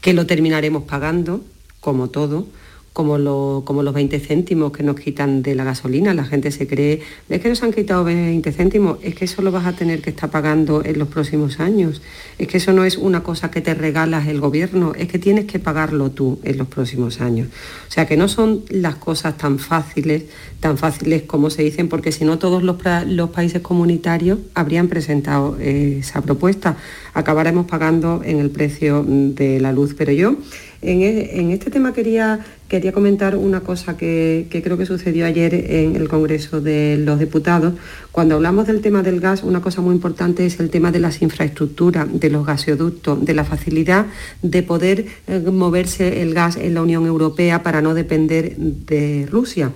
[0.00, 1.42] que lo terminaremos pagando,
[1.80, 2.46] como todo,
[2.92, 6.12] como, lo- como los 20 céntimos que nos quitan de la gasolina.
[6.12, 9.52] La gente se cree, es que nos han quitado 20 céntimos, es que eso lo
[9.52, 12.02] vas a tener que estar pagando en los próximos años.
[12.38, 15.44] Es que eso no es una cosa que te regalas el gobierno, es que tienes
[15.44, 17.48] que pagarlo tú en los próximos años.
[17.88, 20.24] O sea que no son las cosas tan fáciles,
[20.58, 22.76] tan fáciles como se dicen, porque si no todos los,
[23.30, 26.76] países comunitarios habrían presentado eh, esa propuesta.
[27.14, 29.94] Acabaremos pagando en el precio mm, de la luz.
[29.96, 30.36] Pero yo
[30.82, 35.54] en, e- en este tema quería, quería comentar una cosa que, creo que sucedió ayer
[35.54, 37.74] en el Congreso de los Diputados.
[38.12, 41.22] Cuando hablamos del tema del gas, una cosa muy importante es el tema de las
[41.22, 44.06] infraestructuras, de los gasoductos, de la facilidad
[44.42, 49.72] de poder eh, moverse el gas en la Unión Europea para no depender de Rusia.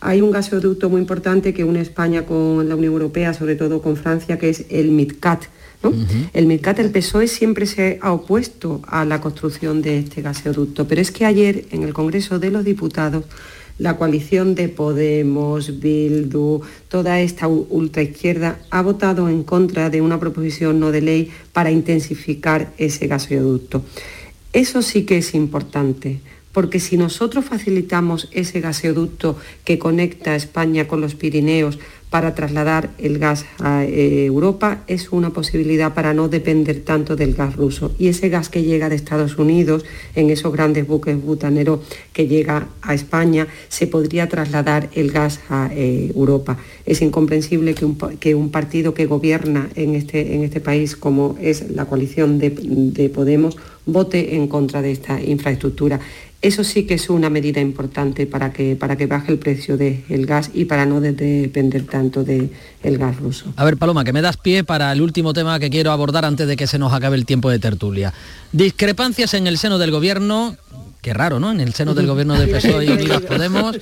[0.00, 3.96] Hay un gasoducto muy importante que une España con la Unión Europea, sobre todo con
[3.96, 5.42] Francia, que es el MidCat.
[5.82, 5.92] ¿No?
[6.32, 11.00] El MidCat, el PSOE siempre se ha opuesto a la construcción de este gasoducto, pero
[11.00, 13.24] es que ayer en el Congreso de los Diputados
[13.78, 20.80] la coalición de Podemos, Bildu, toda esta ultraizquierda ha votado en contra de una proposición
[20.80, 23.84] no de ley para intensificar ese gasoducto.
[24.52, 26.20] Eso sí que es importante,
[26.52, 31.78] porque si nosotros facilitamos ese gasoducto que conecta España con los Pirineos
[32.10, 37.34] para trasladar el gas a eh, Europa es una posibilidad para no depender tanto del
[37.34, 37.92] gas ruso.
[37.98, 39.84] Y ese gas que llega de Estados Unidos
[40.14, 41.80] en esos grandes buques butaneros
[42.12, 46.58] que llega a España, se podría trasladar el gas a eh, Europa.
[46.86, 51.84] Es incomprensible que un, partido que gobierna en este, en este país, como es la
[51.84, 56.00] coalición de, de Podemos, vote en contra de esta infraestructura.
[56.40, 60.24] Eso sí que es una medida importante para que, para que baje el precio del
[60.24, 62.50] gas y para no depender tanto del
[62.84, 63.52] gas ruso.
[63.56, 66.46] A ver, Paloma, que me das pie para el último tema que quiero abordar antes
[66.46, 68.14] de que se nos acabe el tiempo de tertulia.
[68.52, 70.56] Discrepancias en el seno del gobierno,
[71.08, 71.50] qué raro, ¿no?
[71.50, 73.74] En el seno del gobierno de PSOE y Unidas Podemos.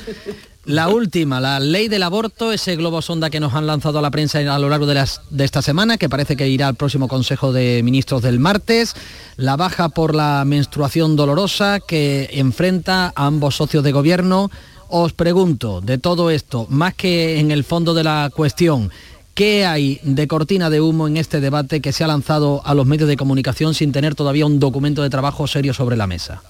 [0.64, 4.12] La última, la ley del aborto, ese globo sonda que nos han lanzado a la
[4.12, 7.08] prensa a lo largo de, las, de, esta semana, que parece que irá al próximo
[7.08, 8.94] Consejo de Ministros del martes,
[9.36, 14.48] la baja por la menstruación dolorosa que enfrenta a ambos socios de gobierno.
[14.88, 18.92] Os pregunto, de todo esto, más que en el fondo de la cuestión,
[19.34, 22.86] ¿Qué hay de cortina de humo en este debate que se ha lanzado a los
[22.86, 26.42] medios de comunicación sin tener todavía un documento de trabajo serio sobre la mesa?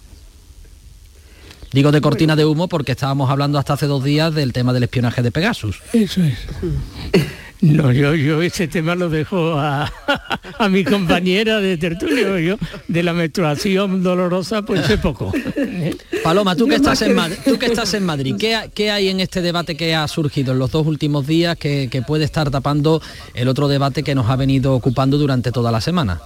[1.76, 4.84] Digo de cortina de humo porque estábamos hablando hasta hace dos días del tema del
[4.84, 5.82] espionaje de Pegasus.
[5.92, 6.38] Eso es.
[7.60, 9.92] No, yo, yo ese tema lo dejo a,
[10.70, 12.56] mi compañera de tertulio, yo
[12.88, 15.30] de la menstruación dolorosa pues sé poco.
[16.24, 19.42] Paloma, tú que, estás en Madrid, tú que estás en Madrid, ¿qué, hay en este
[19.42, 23.02] debate que ha surgido en los dos últimos días que puede estar tapando
[23.34, 26.22] el otro debate que nos ha venido ocupando durante toda la semana?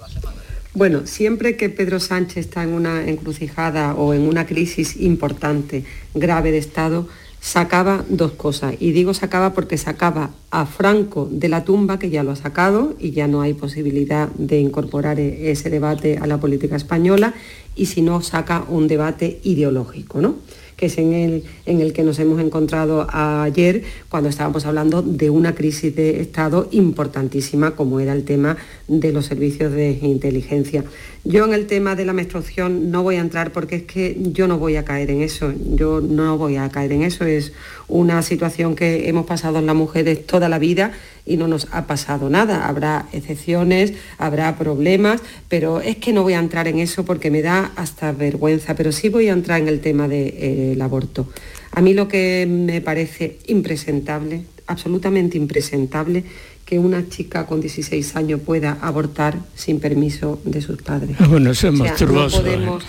[0.73, 6.53] Bueno, siempre que Pedro Sánchez está en una encrucijada o en una crisis importante, grave
[6.53, 7.09] de Estado,
[7.41, 8.75] sacaba dos cosas.
[8.79, 12.95] Y digo sacaba porque sacaba a Franco de la tumba, que ya lo ha sacado
[13.01, 17.35] y ya no hay posibilidad de incorporar e-, ese debate a la política española,
[17.75, 20.37] y si no, saca un debate ideológico, ¿no?
[20.81, 25.29] Que es en el, en el que nos hemos encontrado ayer cuando estábamos hablando de
[25.29, 28.57] una crisis de Estado importantísima como era el tema
[28.89, 30.83] de los servicios de inteligencia.
[31.25, 34.49] Yo en el tema de la menstruación no voy a entrar porque es que yo
[34.49, 37.53] no voy a caer en eso, yo no voy a caer en eso, es
[37.89, 40.93] una situación que hemos pasado en las mujeres toda la vida
[41.27, 42.67] y no nos ha pasado nada.
[42.67, 47.43] Habrá excepciones, habrá problemas, pero es que no voy a entrar en eso porque me
[47.43, 51.29] da hasta vergüenza, pero sí voy a entrar en el tema del eh, aborto.
[51.73, 56.25] A mí lo que me parece impresentable, absolutamente impresentable,
[56.71, 61.17] que una chica con 16 años pueda abortar sin permiso de sus padres.
[61.29, 62.85] Bueno, eso es no, podemos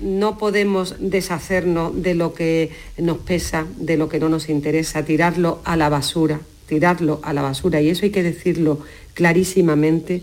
[0.00, 5.60] no podemos deshacernos de lo que nos pesa, de lo que no nos interesa, tirarlo
[5.64, 7.82] a la basura, tirarlo a la basura.
[7.82, 8.80] Y eso hay que decirlo
[9.12, 10.22] clarísimamente,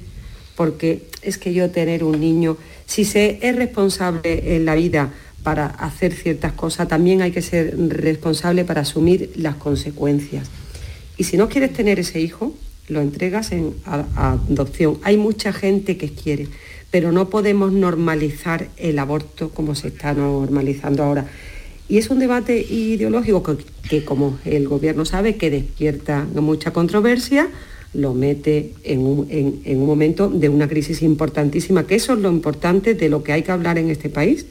[0.55, 2.57] porque es que yo tener un niño,
[2.87, 5.13] si se es responsable en la vida
[5.43, 10.49] para hacer ciertas cosas, también hay que ser responsable para asumir las consecuencias.
[11.17, 12.55] Y si no quieres tener ese hijo,
[12.91, 14.97] lo entregas en adopción.
[15.03, 16.47] Hay mucha gente que quiere,
[16.91, 21.25] pero no podemos normalizar el aborto como se está normalizando ahora.
[21.87, 23.57] Y es un debate ideológico
[23.89, 27.47] que, como el gobierno sabe, que despierta mucha controversia,
[27.93, 32.29] lo mete en un, en un, momento de una crisis importantísima, que eso es lo
[32.29, 34.45] importante de lo que hay que hablar en este país,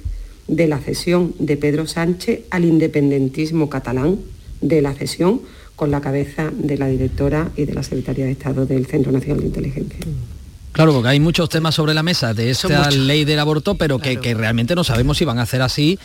[0.49, 4.18] de la cesión de Pedro Sánchez al independentismo catalán,
[4.61, 5.41] de la cesión
[5.81, 9.41] con la cabeza de la directora y de la Secretaría de Estado del Centro Nacional
[9.41, 9.99] de Inteligencia.
[10.72, 14.18] Claro, porque hay muchos temas sobre la mesa de esta ley del aborto, pero que,
[14.18, 15.99] que, realmente no sabemos si van a hacer así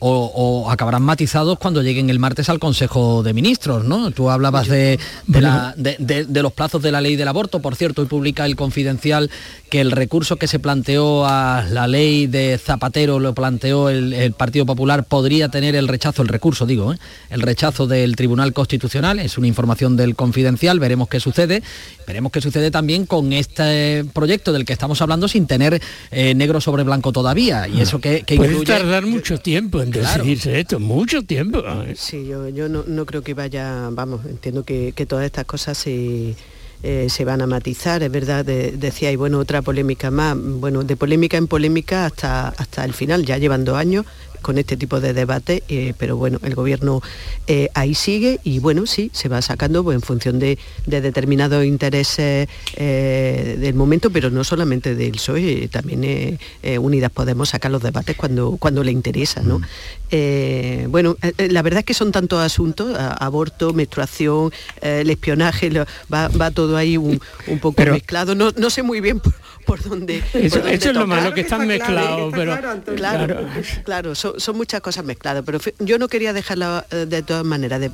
[0.00, 4.10] o, acabarán matizados cuando lleguen el martes al Consejo de Ministros, ¿no?
[4.10, 8.56] Tú hablabas de, los plazos de la ley del aborto, por cierto, y publica el
[8.56, 9.30] Confidencial
[9.70, 14.66] que el recurso que se planteó a la ley de Zapatero, lo planteó el, Partido
[14.66, 16.98] Popular, podría tener el rechazo, el recurso digo, ¿eh?
[17.30, 21.62] el rechazo del Tribunal Constitucional, es una información del Confidencial, veremos qué sucede,
[22.06, 25.80] veremos qué sucede también con este proyecto del que estamos hablando sin tener
[26.10, 30.80] eh, negro sobre blanco todavía, y eso que, que Puede tardar mucho tiempo decidirse esto,
[30.80, 31.62] mucho tiempo.
[31.94, 36.34] Sí, yo, yo no, creo que vaya, vamos, entiendo que, todas estas cosas se...
[36.84, 40.96] Eh, se van a matizar, es verdad, decía, y bueno, otra polémica más, bueno, de
[40.96, 44.06] polémica en polémica hasta, hasta el final, ya llevan dos años
[44.42, 47.02] con este tipo de debate, eh, pero bueno, el gobierno
[47.46, 52.48] eh, ahí sigue y bueno, sí, se va sacando pues, en función de, determinados intereses
[52.76, 56.38] eh, del momento, pero no solamente del PSOE, también
[56.80, 59.58] Unidas Podemos sacar los debates cuando, cuando le interesa, ¿no?
[59.58, 60.90] Mm.
[60.90, 65.70] bueno, la verdad es que son tantos asuntos, aborto, menstruación, el espionaje,
[66.12, 67.20] va, todo ahí un,
[67.60, 69.20] poco mezclado, no, no sé muy bien
[69.68, 70.24] por, dónde...
[70.32, 72.56] Eso, es lo malo, que están mezclados, pero...
[72.56, 73.46] Claro, claro,
[73.84, 76.58] claro son, muchas cosas mezcladas, pero yo no quería dejar
[76.90, 77.92] eh, de todas maneras, de, mm,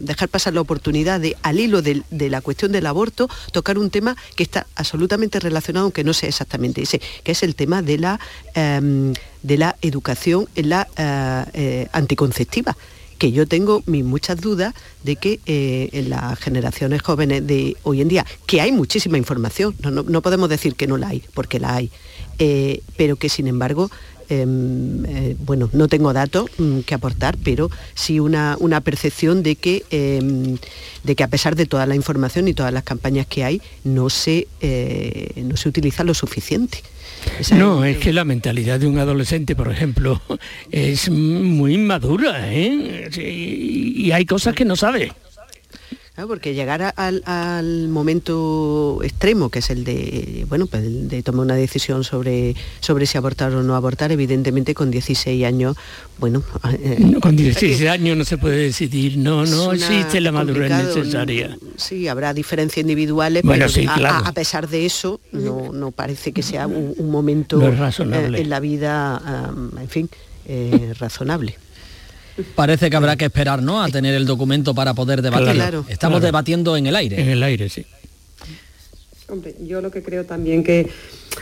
[0.00, 4.16] dejar pasar la oportunidad de, al hilo de, la cuestión del aborto, tocar un tema
[4.34, 8.18] que está absolutamente relacionado, aunque no sea exactamente ese, que es el tema de la,
[8.54, 9.12] em,
[9.42, 12.76] de la educación en la eh, eh, anticonceptiva
[13.20, 18.08] que yo tengo mis muchas dudas de que en las generaciones jóvenes de hoy en
[18.08, 21.90] día, que hay muchísima información, no, podemos decir que no la hay, porque la hay,
[22.96, 23.90] pero que sin embargo
[24.30, 29.56] Em, eh, bueno, no tengo datos mm, que aportar, pero sí una, una percepción de
[29.56, 30.56] que, em,
[31.02, 34.08] de que a pesar de toda la información y todas las campañas que hay, no
[34.08, 36.78] se, eh, no se utiliza lo suficiente.
[37.52, 40.20] No, es que la mentalidad de un adolescente, por ejemplo,
[40.70, 43.10] es muy madura ¿eh?
[43.16, 45.12] y hay cosas que no sabe
[46.26, 52.04] porque llegar al, momento extremo, que es el de, bueno, pues de tomar una decisión
[52.04, 55.76] sobre, sobre si abortar o no abortar, evidentemente con 16 años,
[56.18, 56.42] bueno...
[56.72, 61.56] Eh, con 16 años no se puede decidir, no, no existe la madurez necesaria.
[61.76, 67.60] Sí, habrá diferencias individuales, pero a, pesar de eso, no, parece que sea un, momento
[67.62, 69.50] eh, en la vida,
[69.80, 70.08] en fin,
[70.46, 71.56] eh, razonable.
[72.54, 73.82] Parece que habrá que esperar, ¿no?
[73.82, 75.62] A tener el documento para poder debatir.
[75.88, 77.20] Estamos debatiendo en el aire.
[77.20, 77.84] En el aire, sí.
[79.28, 80.88] Hombre, yo lo que creo también que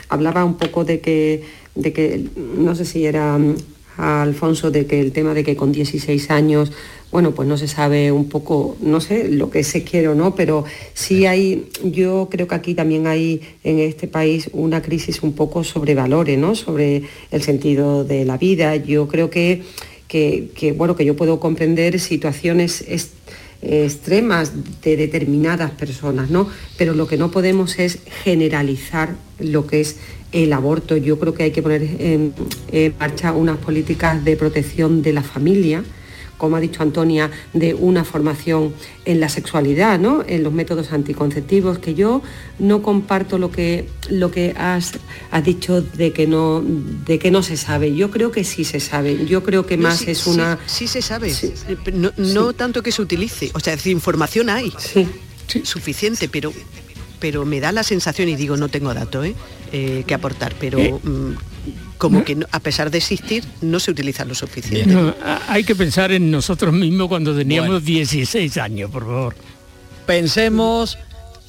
[0.08, 1.42] hablaba un poco de que,
[1.74, 3.56] de que no sé si era mm,
[3.98, 6.70] Alfonso, de que el tema de que con 16 años,
[7.10, 10.34] bueno, pues no se sabe un poco, no sé, lo que se quiere o no,
[10.34, 10.64] pero
[10.94, 15.64] sí hay, yo creo que aquí también hay en este país una crisis un poco
[15.64, 16.54] sobre valores, ¿no?
[16.54, 18.76] Sobre el sentido de la vida.
[18.76, 19.62] Yo creo que
[20.08, 22.84] que, bueno, que yo puedo comprender situaciones
[23.62, 24.52] extremas
[24.82, 26.48] de determinadas personas, ¿no?
[26.76, 29.96] Pero lo que no podemos es generalizar lo que es
[30.32, 30.96] el aborto.
[30.96, 32.32] Yo creo que hay que poner en
[32.98, 35.84] marcha unas políticas de protección de la familia,
[36.38, 38.72] como ha dicho Antonia, de una formación
[39.04, 40.24] en la sexualidad, ¿no?
[40.26, 42.22] en los métodos anticonceptivos, que yo
[42.58, 44.92] no comparto lo que, lo que has,
[45.44, 47.94] dicho de que, no, de que no se sabe.
[47.94, 49.26] Yo creo que sí se sabe.
[49.26, 50.58] Yo creo que más es una...
[50.66, 51.76] Sí, se sabe, eh,
[52.16, 53.50] no, tanto que se utilice.
[53.54, 54.72] O sea, es información hay.
[55.64, 56.52] Suficiente, pero
[57.20, 59.34] pero me da la sensación, y digo, no tengo datos ¿eh?
[59.72, 61.32] Eh, que aportar, pero mm,
[61.98, 64.96] como que a pesar de existir no se utiliza lo suficiente.
[65.48, 69.34] hay que pensar en nosotros mismos cuando teníamos 16 años, por favor.
[70.06, 70.98] Pensemos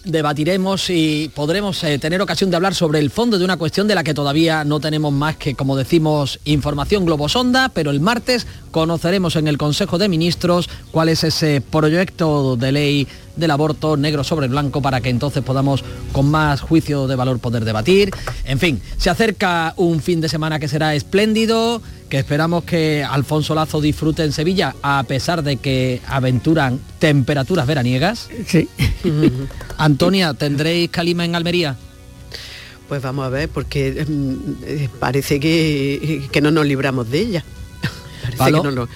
[0.03, 3.95] debatiremos y podremos eh, tener ocasión de hablar sobre el fondo de una cuestión de
[3.95, 9.35] la que todavía no tenemos más que, como decimos, información globosonda, pero el martes conoceremos
[9.35, 14.47] en el Consejo de Ministros cuál es ese proyecto de ley del aborto negro sobre
[14.47, 18.11] blanco para que entonces podamos con más juicio de valor poder debatir.
[18.45, 23.53] En fin, se acerca un fin de semana que será espléndido, que esperamos que Alfonso
[23.53, 28.29] Lazo disfrute en Sevilla, a pesar de que aventuran temperaturas veraniegas.
[28.47, 28.67] Sí.
[29.77, 31.77] Antonia, ¿tendréis calima en Almería?
[32.87, 34.33] Pues vamos a ver, porque mm,
[34.65, 37.45] eh, parece que, que, no nos libramos de ella.
[38.37, 38.87] parece que no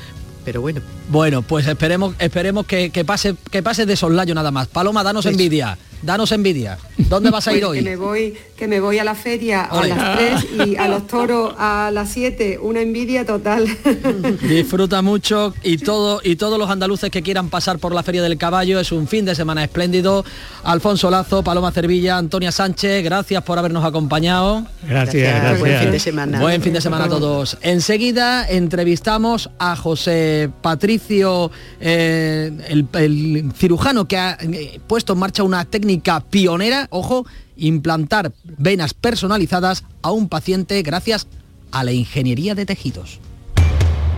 [0.43, 0.81] pero bueno.
[1.09, 4.67] Bueno, pues esperemos, esperemos que, pase, que pase de soslayo nada más.
[4.67, 6.77] Paloma, danos envidia danos envidia.
[6.97, 7.79] ¿Dónde vas a ir hoy?
[7.79, 11.07] Que me voy, que me voy a la feria a las 3 y a los
[11.07, 12.59] toros a las 7.
[12.61, 13.65] Una envidia total.
[14.41, 18.37] Disfruta mucho y todo y todos los andaluces que quieran pasar por la Feria del
[18.37, 20.25] Caballo es un fin de semana espléndido.
[20.63, 24.65] Alfonso Lazo, Paloma Cervilla, Antonia Sánchez, gracias por habernos acompañado.
[24.87, 25.59] Gracias, gracias.
[25.59, 26.39] Buen fin de semana.
[26.39, 27.57] Buen fin de semana a todos.
[27.61, 35.65] Enseguida entrevistamos a José Patricio, eh, el cirujano que ha eh, puesto en marcha una
[35.65, 35.92] técnica
[36.29, 37.25] pionera, ojo,
[37.55, 41.27] implantar venas personalizadas a un paciente gracias
[41.71, 43.19] a la ingeniería de tejidos.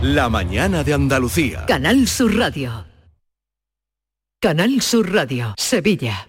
[0.02, 1.64] La mañana de Andalucía.
[1.66, 2.86] Canal Sur Radio.
[4.40, 6.28] Canal Sur Radio, Sevilla.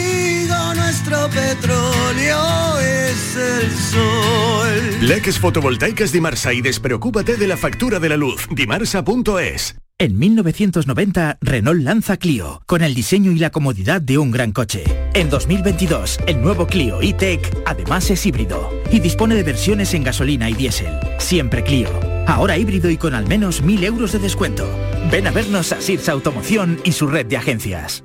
[0.73, 5.07] nuestro petróleo es el sol.
[5.07, 8.47] Leques fotovoltaicas Dimarsa y despreocúpate de la factura de la luz.
[8.51, 9.75] Dimarsa.es.
[10.01, 14.83] En 1990, Renault lanza Clio, con el diseño y la comodidad de un gran coche.
[15.13, 20.49] En 2022, el nuevo Clio E-Tech además es híbrido y dispone de versiones en gasolina
[20.49, 20.99] y diésel.
[21.19, 21.89] Siempre Clio.
[22.25, 24.67] Ahora híbrido y con al menos 1.000 euros de descuento.
[25.11, 28.03] Ven a vernos a Sirsa Automoción y su red de agencias.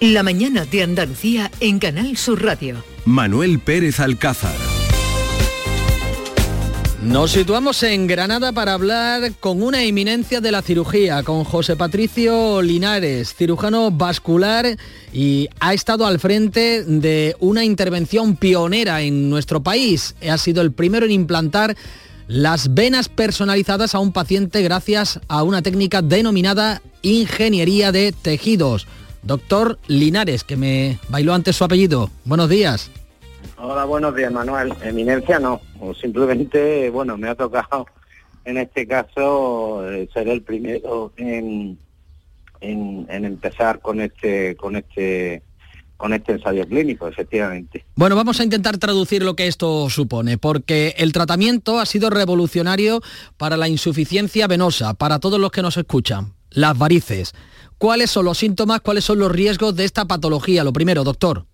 [0.00, 2.84] La mañana de Andalucía en Canal Sur Radio.
[3.04, 4.54] Manuel Pérez Alcázar.
[7.02, 12.62] Nos situamos en Granada para hablar con una eminencia de la cirugía, con José Patricio
[12.62, 14.76] Linares, cirujano vascular
[15.12, 20.14] y ha estado al frente de una intervención pionera en nuestro país.
[20.30, 21.76] Ha sido el primero en implantar
[22.28, 28.86] las venas personalizadas a un paciente gracias a una técnica denominada ingeniería de tejidos.
[29.22, 32.10] Doctor Linares, que me bailó antes su apellido.
[32.24, 32.90] Buenos días.
[33.56, 34.72] Hola, buenos días, Manuel.
[34.82, 37.86] Eminencia no, o simplemente, bueno, me ha tocado
[38.44, 41.78] en este caso eh, ser el primero en,
[42.60, 45.42] en, en empezar con este, con este,
[45.96, 47.84] con este ensayo clínico, efectivamente.
[47.96, 53.02] Bueno, vamos a intentar traducir lo que esto supone, porque el tratamiento ha sido revolucionario
[53.36, 57.34] para la insuficiencia venosa, para todos los que nos escuchan, las varices.
[57.78, 60.64] ¿Cuáles son los síntomas, cuáles son los riesgos de esta patología?
[60.64, 61.44] Lo primero, doctor.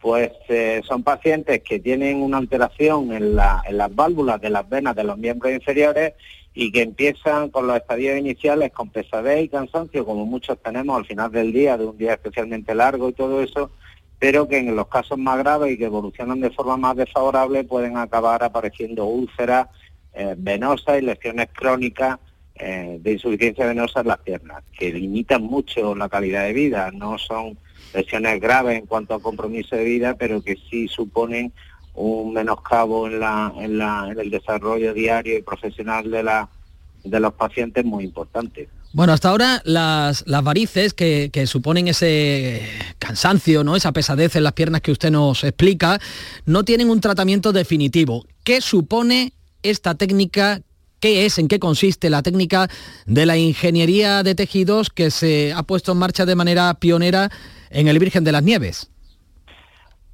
[0.00, 4.68] Pues eh, son pacientes que tienen una alteración en, la- en las válvulas de las
[4.68, 6.12] venas de los miembros inferiores
[6.52, 11.06] y que empiezan con los estadios iniciales con pesadez y cansancio, como muchos tenemos al
[11.06, 13.70] final del día, de un día especialmente largo y todo eso,
[14.20, 17.96] pero que en los casos más graves y que evolucionan de forma más desfavorable pueden
[17.96, 19.66] acabar apareciendo úlceras
[20.12, 22.18] eh, venosas y lesiones crónicas
[22.56, 27.18] eh, de insuficiencia venosa en las piernas, que limitan mucho la calidad de vida, no
[27.18, 27.58] son
[27.92, 31.52] lesiones graves en cuanto a compromiso de vida, pero que sí suponen
[31.94, 36.48] un menoscabo en, la, en, la, en el desarrollo diario y profesional de, la,
[37.04, 38.68] de los pacientes muy importante.
[38.92, 42.62] Bueno, hasta ahora las, las varices que, que suponen ese
[43.00, 43.74] cansancio, ¿no?
[43.74, 45.98] esa pesadez en las piernas que usted nos explica,
[46.46, 48.24] no tienen un tratamiento definitivo.
[48.44, 49.32] ¿Qué supone
[49.64, 50.60] esta técnica?
[51.04, 52.66] ¿Qué es, en qué consiste la técnica
[53.04, 57.28] de la ingeniería de tejidos que se ha puesto en marcha de manera pionera
[57.68, 58.90] en el Virgen de las Nieves?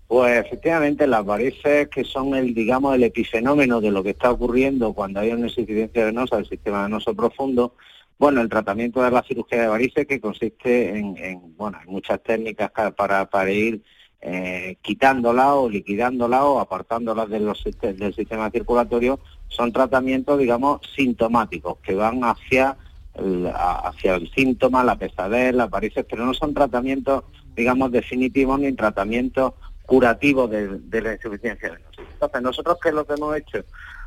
[0.09, 4.93] Pues efectivamente las varices que son el, digamos, el epifenómeno de lo que está ocurriendo
[4.93, 7.77] cuando hay una insuficiencia venosa del sistema venoso profundo,
[8.19, 12.21] bueno, el tratamiento de la cirugía de varices que consiste en, en, bueno, en muchas
[12.21, 13.81] técnicas ca- para, ir
[14.23, 19.21] eh, quitándola o liquidándola o apartándolas de los del sistema circulatorio,
[19.51, 22.77] son tratamientos, digamos, sintomáticos que van hacia
[23.15, 27.25] el, hacia el síntoma, la pesadez, las varices, pero no son tratamientos,
[27.55, 29.53] digamos, definitivos ni tratamientos
[29.85, 32.03] curativos de, de la insuficiencia venosa.
[32.13, 33.65] Entonces, ¿nosotros qué es lo que hemos hecho?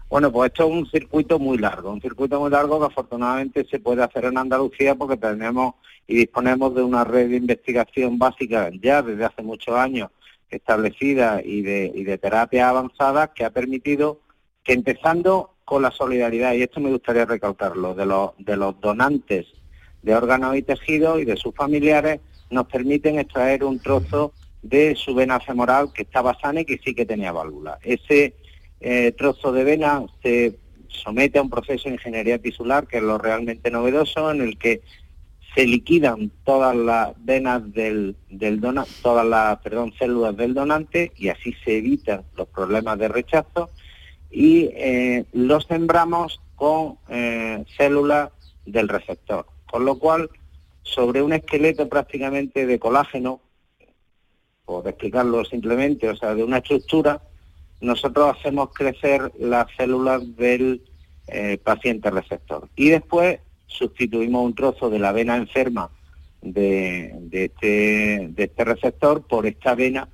[0.10, 3.80] Bueno, pues esto es un circuito muy largo, un circuito muy largo que afortunadamente se
[3.80, 5.76] puede hacer en Andalucía porque tenemos
[6.08, 10.10] y disponemos de una red de investigación básica ya desde hace muchos años
[10.50, 14.20] establecida y de, y de terapias avanzadas que ha permitido
[14.64, 19.48] que empezando con la solidaridad, y esto me gustaría recalcarlo, de los, donantes
[20.02, 25.16] de órganos y tejidos y de sus familiares, nos permiten extraer un trozo de su
[25.16, 27.80] vena femoral que estaba sana y que sí que tenía válvula.
[27.82, 28.36] Ese
[28.82, 30.58] eh, trozo de vena se
[30.88, 34.82] somete a un proceso de ingeniería tisular, que es lo realmente novedoso, en el que
[35.56, 41.30] se liquidan todas las venas del, del dona, todas las perdón, células del donante y
[41.30, 43.70] así se evitan los problemas de rechazo
[44.34, 48.32] y eh, los sembramos con eh, células
[48.66, 49.46] del receptor.
[49.70, 50.30] Con lo cual,
[50.82, 53.40] sobre un esqueleto prácticamente de colágeno,
[54.66, 57.22] por explicarlo simplemente, o sea, de una estructura,
[57.80, 60.82] nosotros hacemos crecer las células del
[61.28, 62.68] eh, paciente receptor.
[62.76, 65.90] Y después sustituimos un trozo de la vena enferma
[66.42, 70.08] de, este, de este receptor por esta vena,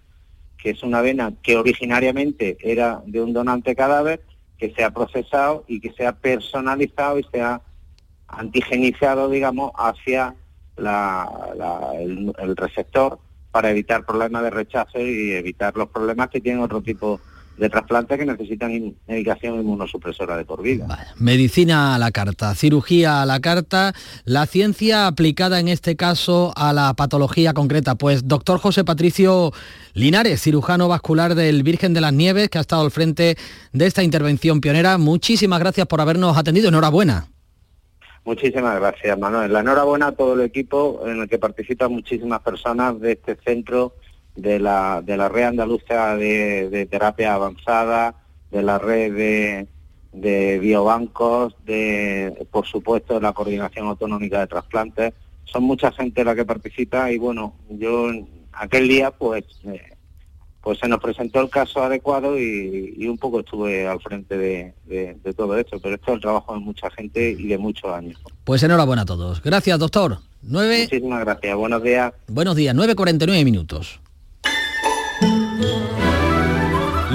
[0.61, 4.21] que es una vena que originariamente era de un donante cadáver,
[4.57, 7.61] que se ha procesado y que se ha personalizado y se ha
[8.27, 10.35] antigenizado, digamos, hacia
[10.75, 13.19] la- el, el receptor
[13.51, 17.19] para evitar problemas de rechazo y evitar los problemas que tienen otro tipo
[17.59, 20.87] de trasplantes que necesitan medicación inmunosupresora de por vida.
[21.17, 23.93] Medicina a la carta, cirugía a la carta,
[24.23, 27.95] la ciencia aplicada en este caso a la patología concreta.
[27.95, 29.51] Pues doctor José Patricio
[29.93, 33.37] Linares, cirujano vascular del Virgen de las Nieves, que ha estado al frente
[33.73, 36.69] de esta intervención pionera, muchísimas gracias por habernos atendido.
[36.69, 37.27] Enhorabuena.
[38.23, 39.51] Muchísimas gracias, Manuel.
[39.51, 43.95] La enhorabuena a todo el equipo en el que participan muchísimas personas de este centro,
[44.41, 48.15] de la, de la red andaluza de, terapia avanzada,
[48.51, 49.67] de la red de,
[50.13, 55.13] de biobancos, de, por supuesto, la coordinación autonómica de trasplantes.
[55.45, 58.09] Son mucha gente la que participa y bueno, yo
[58.53, 59.95] aquel día pues eh,
[60.61, 65.57] pues se nos presentó el caso adecuado y, un poco estuve al frente de, todo
[65.57, 68.19] esto, pero esto es el trabajo de mucha gente y de muchos años.
[68.43, 69.41] Pues enhorabuena a todos.
[69.41, 70.19] Gracias, doctor.
[70.41, 71.55] Muchísimas gracias.
[71.55, 72.13] Buenos días.
[72.27, 72.75] Buenos días.
[72.75, 73.99] 9.49 minutos.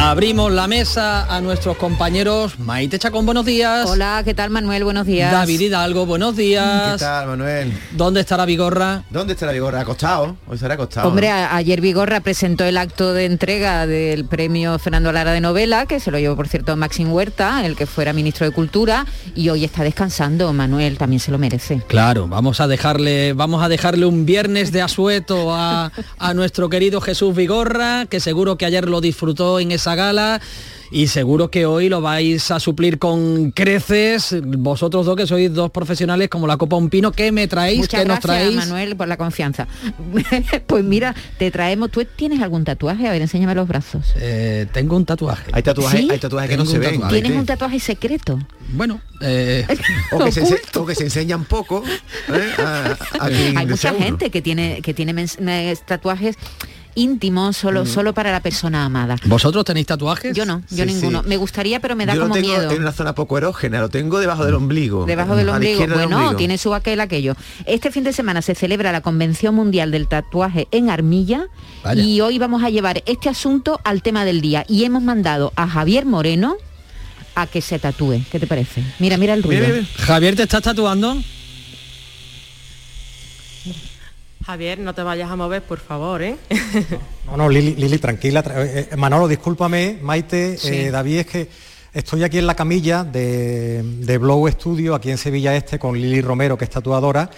[0.00, 2.56] Abrimos la mesa a nuestros compañeros.
[2.60, 3.84] Maite Chacón, buenos días.
[3.90, 4.84] Hola, ¿qué tal Manuel?
[4.84, 5.32] Buenos días.
[5.32, 6.92] David Hidalgo, buenos días.
[6.92, 7.72] ¿Qué tal Manuel?
[7.90, 9.02] ¿Dónde está la Vigorra?
[9.10, 9.80] ¿Dónde está la Vigorra?
[9.80, 10.36] Acostado.
[10.46, 11.08] Hoy será acostado.
[11.08, 15.98] Hombre, ayer Vigorra presentó el acto de entrega del premio Fernando Lara de novela, que
[15.98, 19.64] se lo llevó por cierto Maxim Huerta, el que fuera ministro de Cultura, y hoy
[19.64, 20.52] está descansando.
[20.52, 21.82] Manuel también se lo merece.
[21.88, 27.00] Claro, vamos a dejarle, vamos a dejarle un viernes de asueto a, a nuestro querido
[27.00, 30.40] Jesús Vigorra, que seguro que ayer lo disfrutó en esa gala
[30.90, 35.70] y seguro que hoy lo vais a suplir con creces vosotros dos que sois dos
[35.70, 37.12] profesionales como la copa un pino.
[37.12, 39.66] Que me traéis Muchas que nos traéis Manuel por la confianza.
[40.66, 44.14] Pues mira te traemos tú tienes algún tatuaje a ver enséñame los brazos.
[44.16, 45.50] Eh, tengo un tatuaje.
[45.52, 48.38] Hay tatuajes hay tatuajes que no se ven tienes un tatuaje secreto
[48.72, 49.66] bueno eh,
[50.12, 50.42] o, que se,
[50.74, 51.82] o, que se, enseñan poco
[52.28, 52.52] ¿eh?
[53.20, 55.26] hay mucha gente que tiene que tiene
[55.86, 56.36] tatuajes
[56.98, 59.16] íntimo, solo, solo para la persona amada.
[59.24, 60.36] ¿Vosotros tenéis tatuajes?
[60.36, 61.22] Yo no, yo ninguno.
[61.22, 62.70] Me gustaría, pero me da como tengo miedo.
[62.70, 65.06] En una zona poco erógena, lo tengo debajo del ombligo.
[65.06, 65.86] Debajo del ombligo.
[65.86, 67.34] Bueno, tiene su aquel aquello.
[67.64, 71.48] Este fin de semana se celebra la Convención Mundial del Tatuaje en Armilla
[71.94, 75.68] y hoy vamos a llevar este asunto al tema del día y hemos mandado a
[75.68, 76.56] Javier Moreno
[77.34, 78.20] a que se tatúe.
[78.30, 78.82] ¿Qué te parece?
[78.98, 79.66] Mira, mira el ruido.
[79.98, 81.16] Javier, ¿te estás tatuando?
[84.48, 86.34] Javier, no te vayas a mover, por favor, ¿eh?
[87.26, 88.42] No, no, Lili, tranquila.
[88.46, 91.48] Eh, eh, Manolo, discúlpame, Maite, eh, David, es que
[91.92, 96.22] estoy aquí en la camilla de, de, Blow Studio, aquí en Sevilla Este, con Lili
[96.22, 97.28] Romero, que es tatuadora,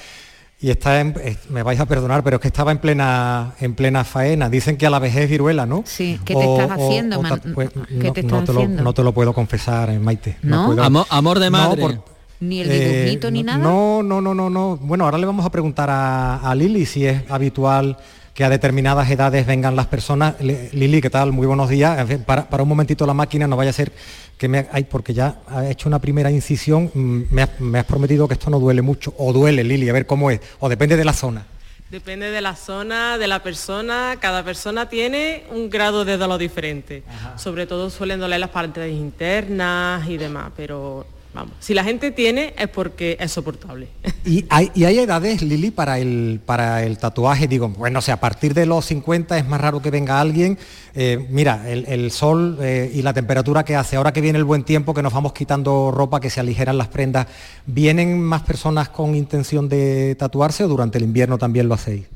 [0.61, 1.13] y está en,
[1.49, 4.49] me vais a perdonar, pero es que estaba en plena en plena faena.
[4.49, 5.83] Dicen que a la vejez viruela, ¿no?
[5.87, 10.37] Sí, ¿qué te estás haciendo, pues, no, te lo, no, te lo, puedo confesar, Maite.
[10.43, 10.77] ¿No?
[11.11, 12.01] amor, de madre.
[12.41, 13.59] Ni el dibujito eh, ni nada.
[13.59, 14.79] No, no, no, no, no.
[14.79, 17.99] Bueno, ahora le vamos a preguntar a, Lili si es habitual
[18.33, 20.37] que a determinadas edades vengan las personas.
[20.41, 21.33] Lili, ¿qué tal?
[21.33, 22.07] Muy buenos días.
[22.25, 23.93] Para, para, un momentito la máquina, no vaya a ser
[24.39, 24.67] que me...
[24.73, 28.49] Ay, porque ya ha hecho una primera incisión, mm, me, me has prometido que esto
[28.49, 29.13] no duele mucho.
[29.19, 30.41] O duele, Lili, a ver cómo es.
[30.61, 31.45] O depende de la zona.
[31.91, 34.17] Depende de la zona, de la persona.
[34.21, 37.03] Cada persona tiene un grado de dolor diferente.
[37.37, 42.55] Sobre todo suelen doler las partes internas y demás, pero Vamos, si la gente tiene
[42.59, 43.89] es porque es soportable.
[44.25, 47.47] ¿Y hay, hay edades, Lili, para el, para el tatuaje?
[47.47, 50.59] Digo, bueno, o sea, a partir de los 50 es más raro que venga alguien.
[50.95, 54.65] Eh, mira, el, sol eh, y la temperatura que hace, ahora que viene el buen
[54.65, 57.29] tiempo, que nos vamos quitando ropa, que se aligeran las prendas,
[57.65, 62.07] ¿vienen más personas con intención de tatuarse o durante el invierno también lo hacéis?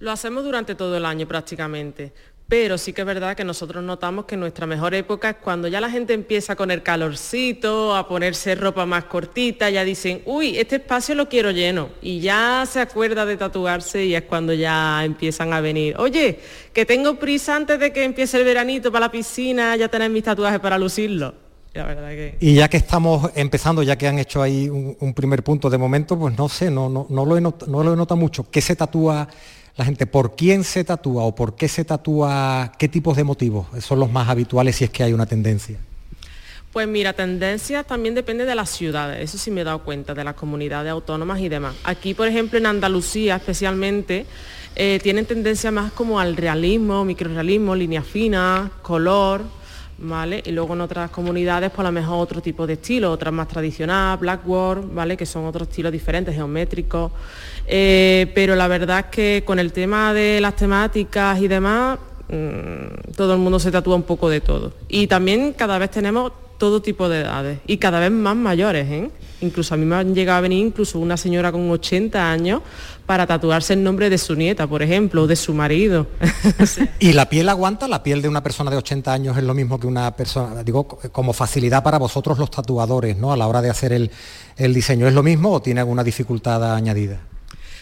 [0.00, 2.12] Lo hacemos durante todo el año prácticamente,
[2.50, 5.80] pero sí que es verdad que nosotros notamos que nuestra mejor época es cuando ya
[5.80, 10.76] la gente empieza con el calorcito, a ponerse ropa más cortita, ya dicen, uy, este
[10.76, 15.52] espacio lo quiero lleno, y ya se acuerda de tatuarse y es cuando ya empiezan
[15.52, 16.40] a venir, oye,
[16.72, 20.24] que tengo prisa antes de que empiece el veranito para la piscina, ya tener mis
[20.24, 21.32] tatuajes para lucirlo.
[22.40, 26.18] Y ya que estamos empezando, ya que han hecho ahí un, primer punto de momento,
[26.18, 28.50] pues no sé, no, no, no, lo, no lo he notado mucho.
[28.50, 29.28] ¿Qué se tatúa
[29.76, 33.66] la gente por quién se tatúa o por qué se tatúa, qué tipos de motivos
[33.80, 35.78] son los más habituales si es que hay una tendencia.
[36.72, 40.22] Pues mira, tendencia también depende de las ciudades, eso sí me he dado cuenta, de
[40.22, 41.74] las comunidades autónomas y demás.
[41.82, 44.24] Aquí, por ejemplo, en Andalucía especialmente,
[44.76, 49.42] eh, tienen tendencia más como al realismo, microrealismo, línea fina, color,
[49.98, 50.42] ¿vale?
[50.46, 53.48] Y luego en otras comunidades, pues a lo mejor otro tipo de estilo, otras más
[53.48, 55.16] tradicional, blackboard, ¿vale?
[55.16, 57.12] Que son otros estilos diferentes, geométricos.
[57.66, 61.98] Eh, pero la verdad es que con el tema de las temáticas y demás,
[62.28, 64.72] mm, todo el mundo se tatúa un poco de todo.
[64.88, 69.10] Y también cada vez tenemos todo tipo de edades y cada vez más mayores, ¿eh?
[69.40, 72.60] Incluso a mí me han llegado a venir incluso una señora con 80 años
[73.06, 76.06] para tatuarse el nombre de su nieta, por ejemplo, o de su marido.
[77.00, 77.88] ¿Y la piel aguanta?
[77.88, 80.86] ¿La piel de una persona de 80 años es lo mismo que una persona, digo,
[80.86, 83.32] como facilidad para vosotros los tatuadores, ¿no?
[83.32, 84.10] A la hora de hacer el,
[84.58, 87.20] el diseño, ¿es lo mismo o tiene alguna dificultad añadida?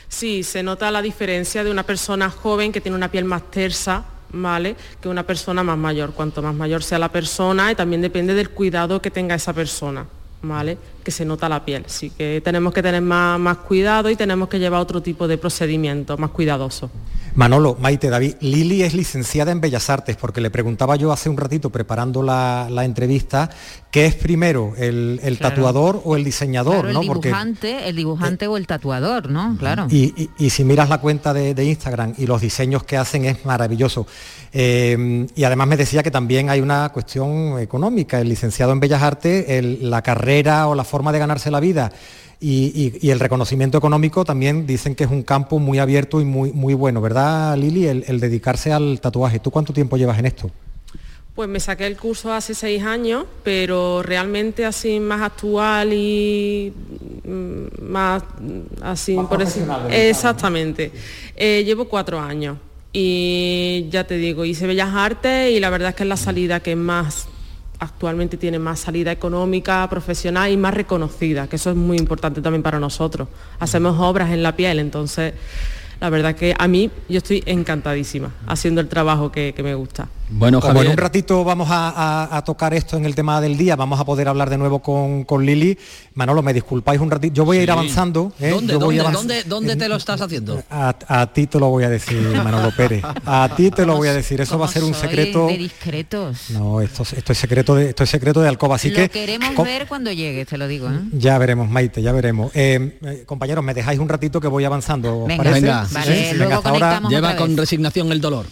[0.09, 4.04] Sí, se nota la diferencia de una persona joven que tiene una piel más tersa,
[4.32, 4.76] ¿vale?
[5.00, 6.12] Que una persona más mayor.
[6.12, 10.06] Cuanto más mayor sea la persona, y también depende del cuidado que tenga esa persona.
[10.42, 10.78] ¿vale?
[11.02, 11.84] Que se nota la piel.
[11.86, 15.38] Así que tenemos que tener más, más cuidado y tenemos que llevar otro tipo de
[15.38, 16.90] procedimiento más cuidadoso.
[17.39, 21.36] Manolo, Maite, David, Lili es licenciada en Bellas Artes, porque le preguntaba yo hace un
[21.36, 23.49] ratito, preparando la, entrevista,
[23.93, 26.89] ¿qué es primero, el, tatuador o el diseñador?
[26.89, 29.57] el dibujante, el dibujante o el tatuador, ¿no?
[29.57, 29.86] Claro.
[29.89, 34.05] Y, si miras la cuenta de, Instagram y los diseños que hacen es maravilloso.
[34.53, 38.20] Eh, y además me decía que también hay una cuestión económica.
[38.20, 41.93] El licenciado en Bellas Artes, la carrera o la forma de ganarse la vida
[42.41, 46.74] y, el reconocimiento económico también dicen que es un campo muy abierto y muy, muy
[46.74, 47.86] bueno, ¿verdad, Lili?
[47.86, 49.41] El, dedicarse al tatuaje.
[49.41, 50.51] ¿Tú cuánto tiempo llevas en esto?
[51.34, 56.72] Pues me saqué el curso hace seis años, pero realmente así más actual y
[57.24, 58.22] mm, más
[58.82, 59.43] así por
[59.91, 60.93] Exactamente.
[61.36, 62.59] Eh, llevo cuatro años
[62.93, 66.61] y ya te digo, hice Bellas Artes y la verdad es que es la salida
[66.61, 67.28] que más
[67.79, 72.62] actualmente tiene más salida económica, profesional y más reconocida, que eso es muy importante también
[72.62, 73.29] para nosotros.
[73.61, 75.35] Hacemos obras en la piel, entonces
[76.01, 80.09] la verdad que a mí yo estoy encantadísima haciendo el trabajo que, me gusta.
[80.31, 83.99] Bueno, Como en un ratito vamos a, tocar esto en el tema del día, vamos
[84.01, 85.79] a poder hablar de nuevo con, con Lili.
[86.14, 88.33] Manolo, me disculpáis un ratito, yo voy a ir avanzando.
[88.41, 88.51] ¿eh?
[88.51, 88.74] ¿Dónde,
[89.45, 90.62] ¿Dónde, te lo estás haciendo?
[90.70, 93.03] A, ti te lo voy a decir, Manolo Pérez.
[93.24, 95.47] A ti te lo voy a decir, eso va a ser un secreto.
[95.47, 96.51] De discretos.
[96.51, 99.87] No, esto, esto, es secreto de, esto es secreto de Alcoba, así lo queremos ver
[99.87, 100.89] cuando llegue, te lo digo.
[100.89, 101.01] ¿eh?
[101.12, 102.51] Ya veremos, Maite, ya veremos.
[102.55, 105.26] Eh, compañeros, me dejáis un ratito que voy avanzando.
[105.26, 105.89] Venga, venga.
[105.91, 108.47] Vale, luego ahora lleva con resignación el dolor.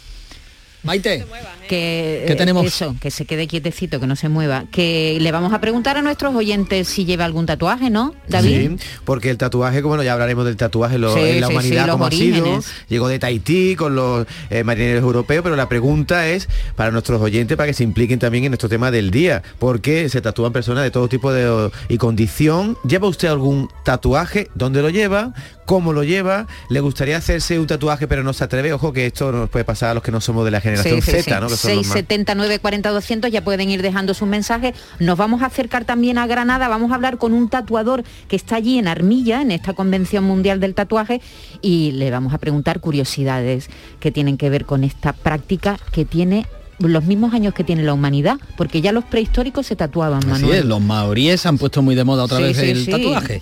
[0.87, 1.27] Maite,
[1.67, 2.67] que tenemos?
[2.67, 4.65] Eso, que se quede quietecito, que no se mueva.
[4.71, 8.79] Que le vamos a preguntar a nuestros oyentes si lleva algún tatuaje, ¿no, David?
[8.79, 12.11] Sí, porque el tatuaje, como bueno, ya hablaremos del tatuaje en la humanidad como ha
[12.11, 12.61] sido.
[12.89, 17.57] Llegó de Tahití con los eh, marineros europeos, pero la pregunta es para nuestros oyentes
[17.57, 20.91] para que se impliquen también en nuestro tema del día, porque se tatúan personas de
[20.91, 22.77] todo tipo de y condición.
[22.87, 24.49] ¿Lleva usted algún tatuaje?
[24.55, 25.33] ¿Dónde lo lleva?
[25.67, 29.33] cómo lo lleva, le gustaría hacerse un tatuaje pero no se atreve, ojo que esto
[29.33, 31.49] nos puede pasar a los que no somos de la generación Z, ¿no?
[31.57, 34.75] 679 40 200 ya pueden ir dejando su mensaje.
[34.99, 38.57] Nos vamos a acercar también a Granada, vamos a hablar con un tatuador que está
[38.57, 41.21] allí en Armilla, en esta Convención Mundial del Tatuaje,
[41.63, 43.69] y le vamos a preguntar curiosidades
[44.01, 46.47] que tienen que ver con esta práctica que tiene
[46.79, 50.69] los mismos años que tiene la humanidad, porque ya los prehistóricos se tatuaban, Manuel.
[50.69, 53.41] los maoríes han puesto muy de moda otra vez el tatuaje.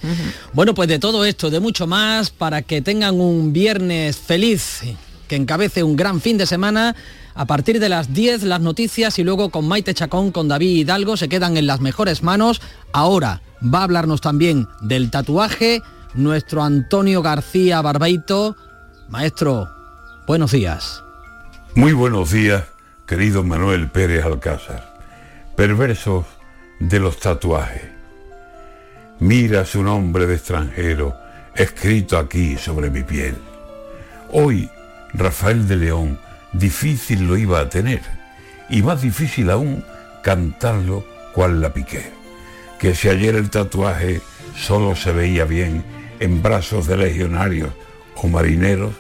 [0.53, 4.83] Bueno, pues de todo esto, de mucho más, para que tengan un viernes feliz,
[5.29, 6.95] que encabece un gran fin de semana.
[7.35, 11.17] A partir de las 10 las noticias y luego con Maite Chacón, con David Hidalgo,
[11.17, 12.63] se quedan en las mejores manos.
[12.93, 15.83] Ahora va a hablarnos también del tatuaje
[16.15, 18.57] nuestro Antonio García Barbeito.
[19.09, 19.69] Maestro,
[20.27, 21.03] buenos días.
[21.75, 22.65] Muy buenos días
[23.07, 24.95] querido Manuel Pérez Alcázar,
[25.57, 26.25] perversos
[26.81, 27.83] de los tatuajes.
[29.19, 31.17] Mira su nombre de extranjero
[31.55, 33.37] escrito aquí sobre mi piel.
[34.33, 34.71] Hoy,
[35.13, 36.19] Rafael de León,
[36.55, 38.01] difícil lo iba a tener,
[38.71, 39.85] y más difícil aún
[40.23, 42.11] cantarlo cual la piqué.
[42.79, 44.21] Que si ayer el tatuaje
[44.57, 45.85] solo se veía bien
[46.21, 47.71] en brazos de legionarios
[48.17, 48.95] o marineros,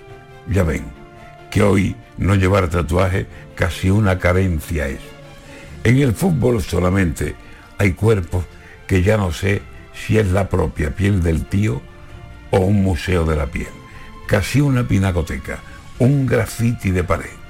[0.48, 0.84] ya ven,
[1.50, 5.00] que hoy no llevar tatuaje casi una carencia es.
[5.84, 7.34] En el fútbol solamente
[7.78, 8.44] hay cuerpos
[8.86, 9.62] que ya no sé
[9.94, 11.80] si es la propia piel del tío
[12.50, 13.68] o un museo de la piel.
[14.26, 15.58] Casi una pinacoteca,
[15.98, 17.43] un grafiti de pared.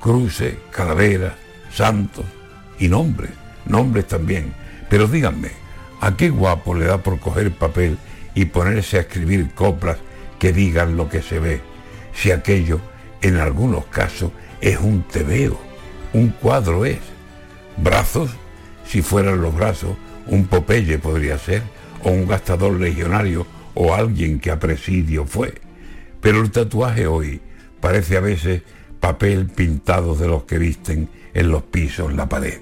[0.00, 1.34] Cruces, calaveras,
[1.72, 2.24] santos
[2.78, 3.30] y nombres,
[3.66, 4.52] nombres también.
[4.88, 5.50] Pero díganme,
[6.00, 7.98] ¿a qué guapo le da por coger papel
[8.34, 9.98] y ponerse a escribir coplas
[10.38, 11.60] que digan lo que se ve,
[12.14, 12.80] si aquello
[13.20, 14.30] en algunos casos
[14.60, 15.58] es un tebeo,
[16.12, 16.98] un cuadro es.
[17.76, 18.30] Brazos,
[18.86, 19.96] si fueran los brazos,
[20.26, 21.62] un Popeye podría ser,
[22.04, 25.54] o un gastador legionario, o alguien que a presidio fue.
[26.20, 27.40] Pero el tatuaje hoy
[27.80, 28.62] parece a veces
[29.00, 32.60] papel pintado de los que visten en los pisos la pared.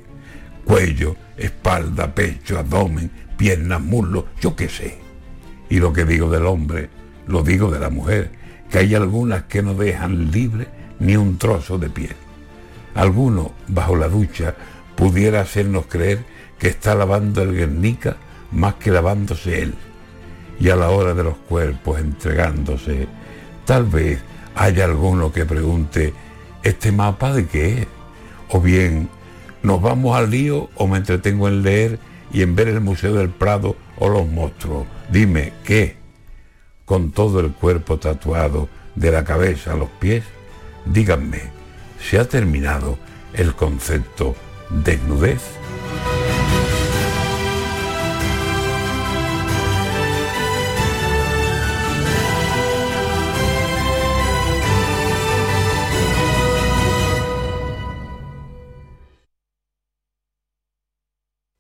[0.65, 4.99] Cuello, espalda, pecho, abdomen, piernas, muslos, yo qué sé.
[5.69, 6.91] Y lo que digo del hombre,
[7.27, 8.31] lo digo de la mujer,
[8.71, 10.69] que hay algunas que no dejan libre
[10.99, 12.17] ni un trozo de piel.
[12.95, 14.55] Alguno, bajo la ducha,
[14.97, 16.25] pudiera hacernos creer
[16.59, 18.17] que está lavando el Guernica
[18.53, 19.75] más que lavándose él.
[20.59, 23.07] Y a la hora de los cuerpos entregándose,
[23.67, 24.21] tal vez
[24.55, 26.15] haya alguno que pregunte,
[26.67, 27.87] ¿este mapa de qué?
[28.49, 29.09] O bien,
[29.63, 31.99] ¿nos vamos al lío o me entretengo en leer
[32.33, 34.87] y en ver el Museo del Prado o los monstruos?
[35.11, 35.97] Dime, ¿qué?
[36.85, 40.25] Con todo el cuerpo tatuado de la cabeza a los pies,
[40.87, 41.43] Díganme,
[42.01, 42.97] ¿se ha terminado
[43.35, 44.37] el concepto
[44.71, 45.43] desnudez?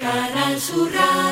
[0.00, 1.29] Canal Sur Radio.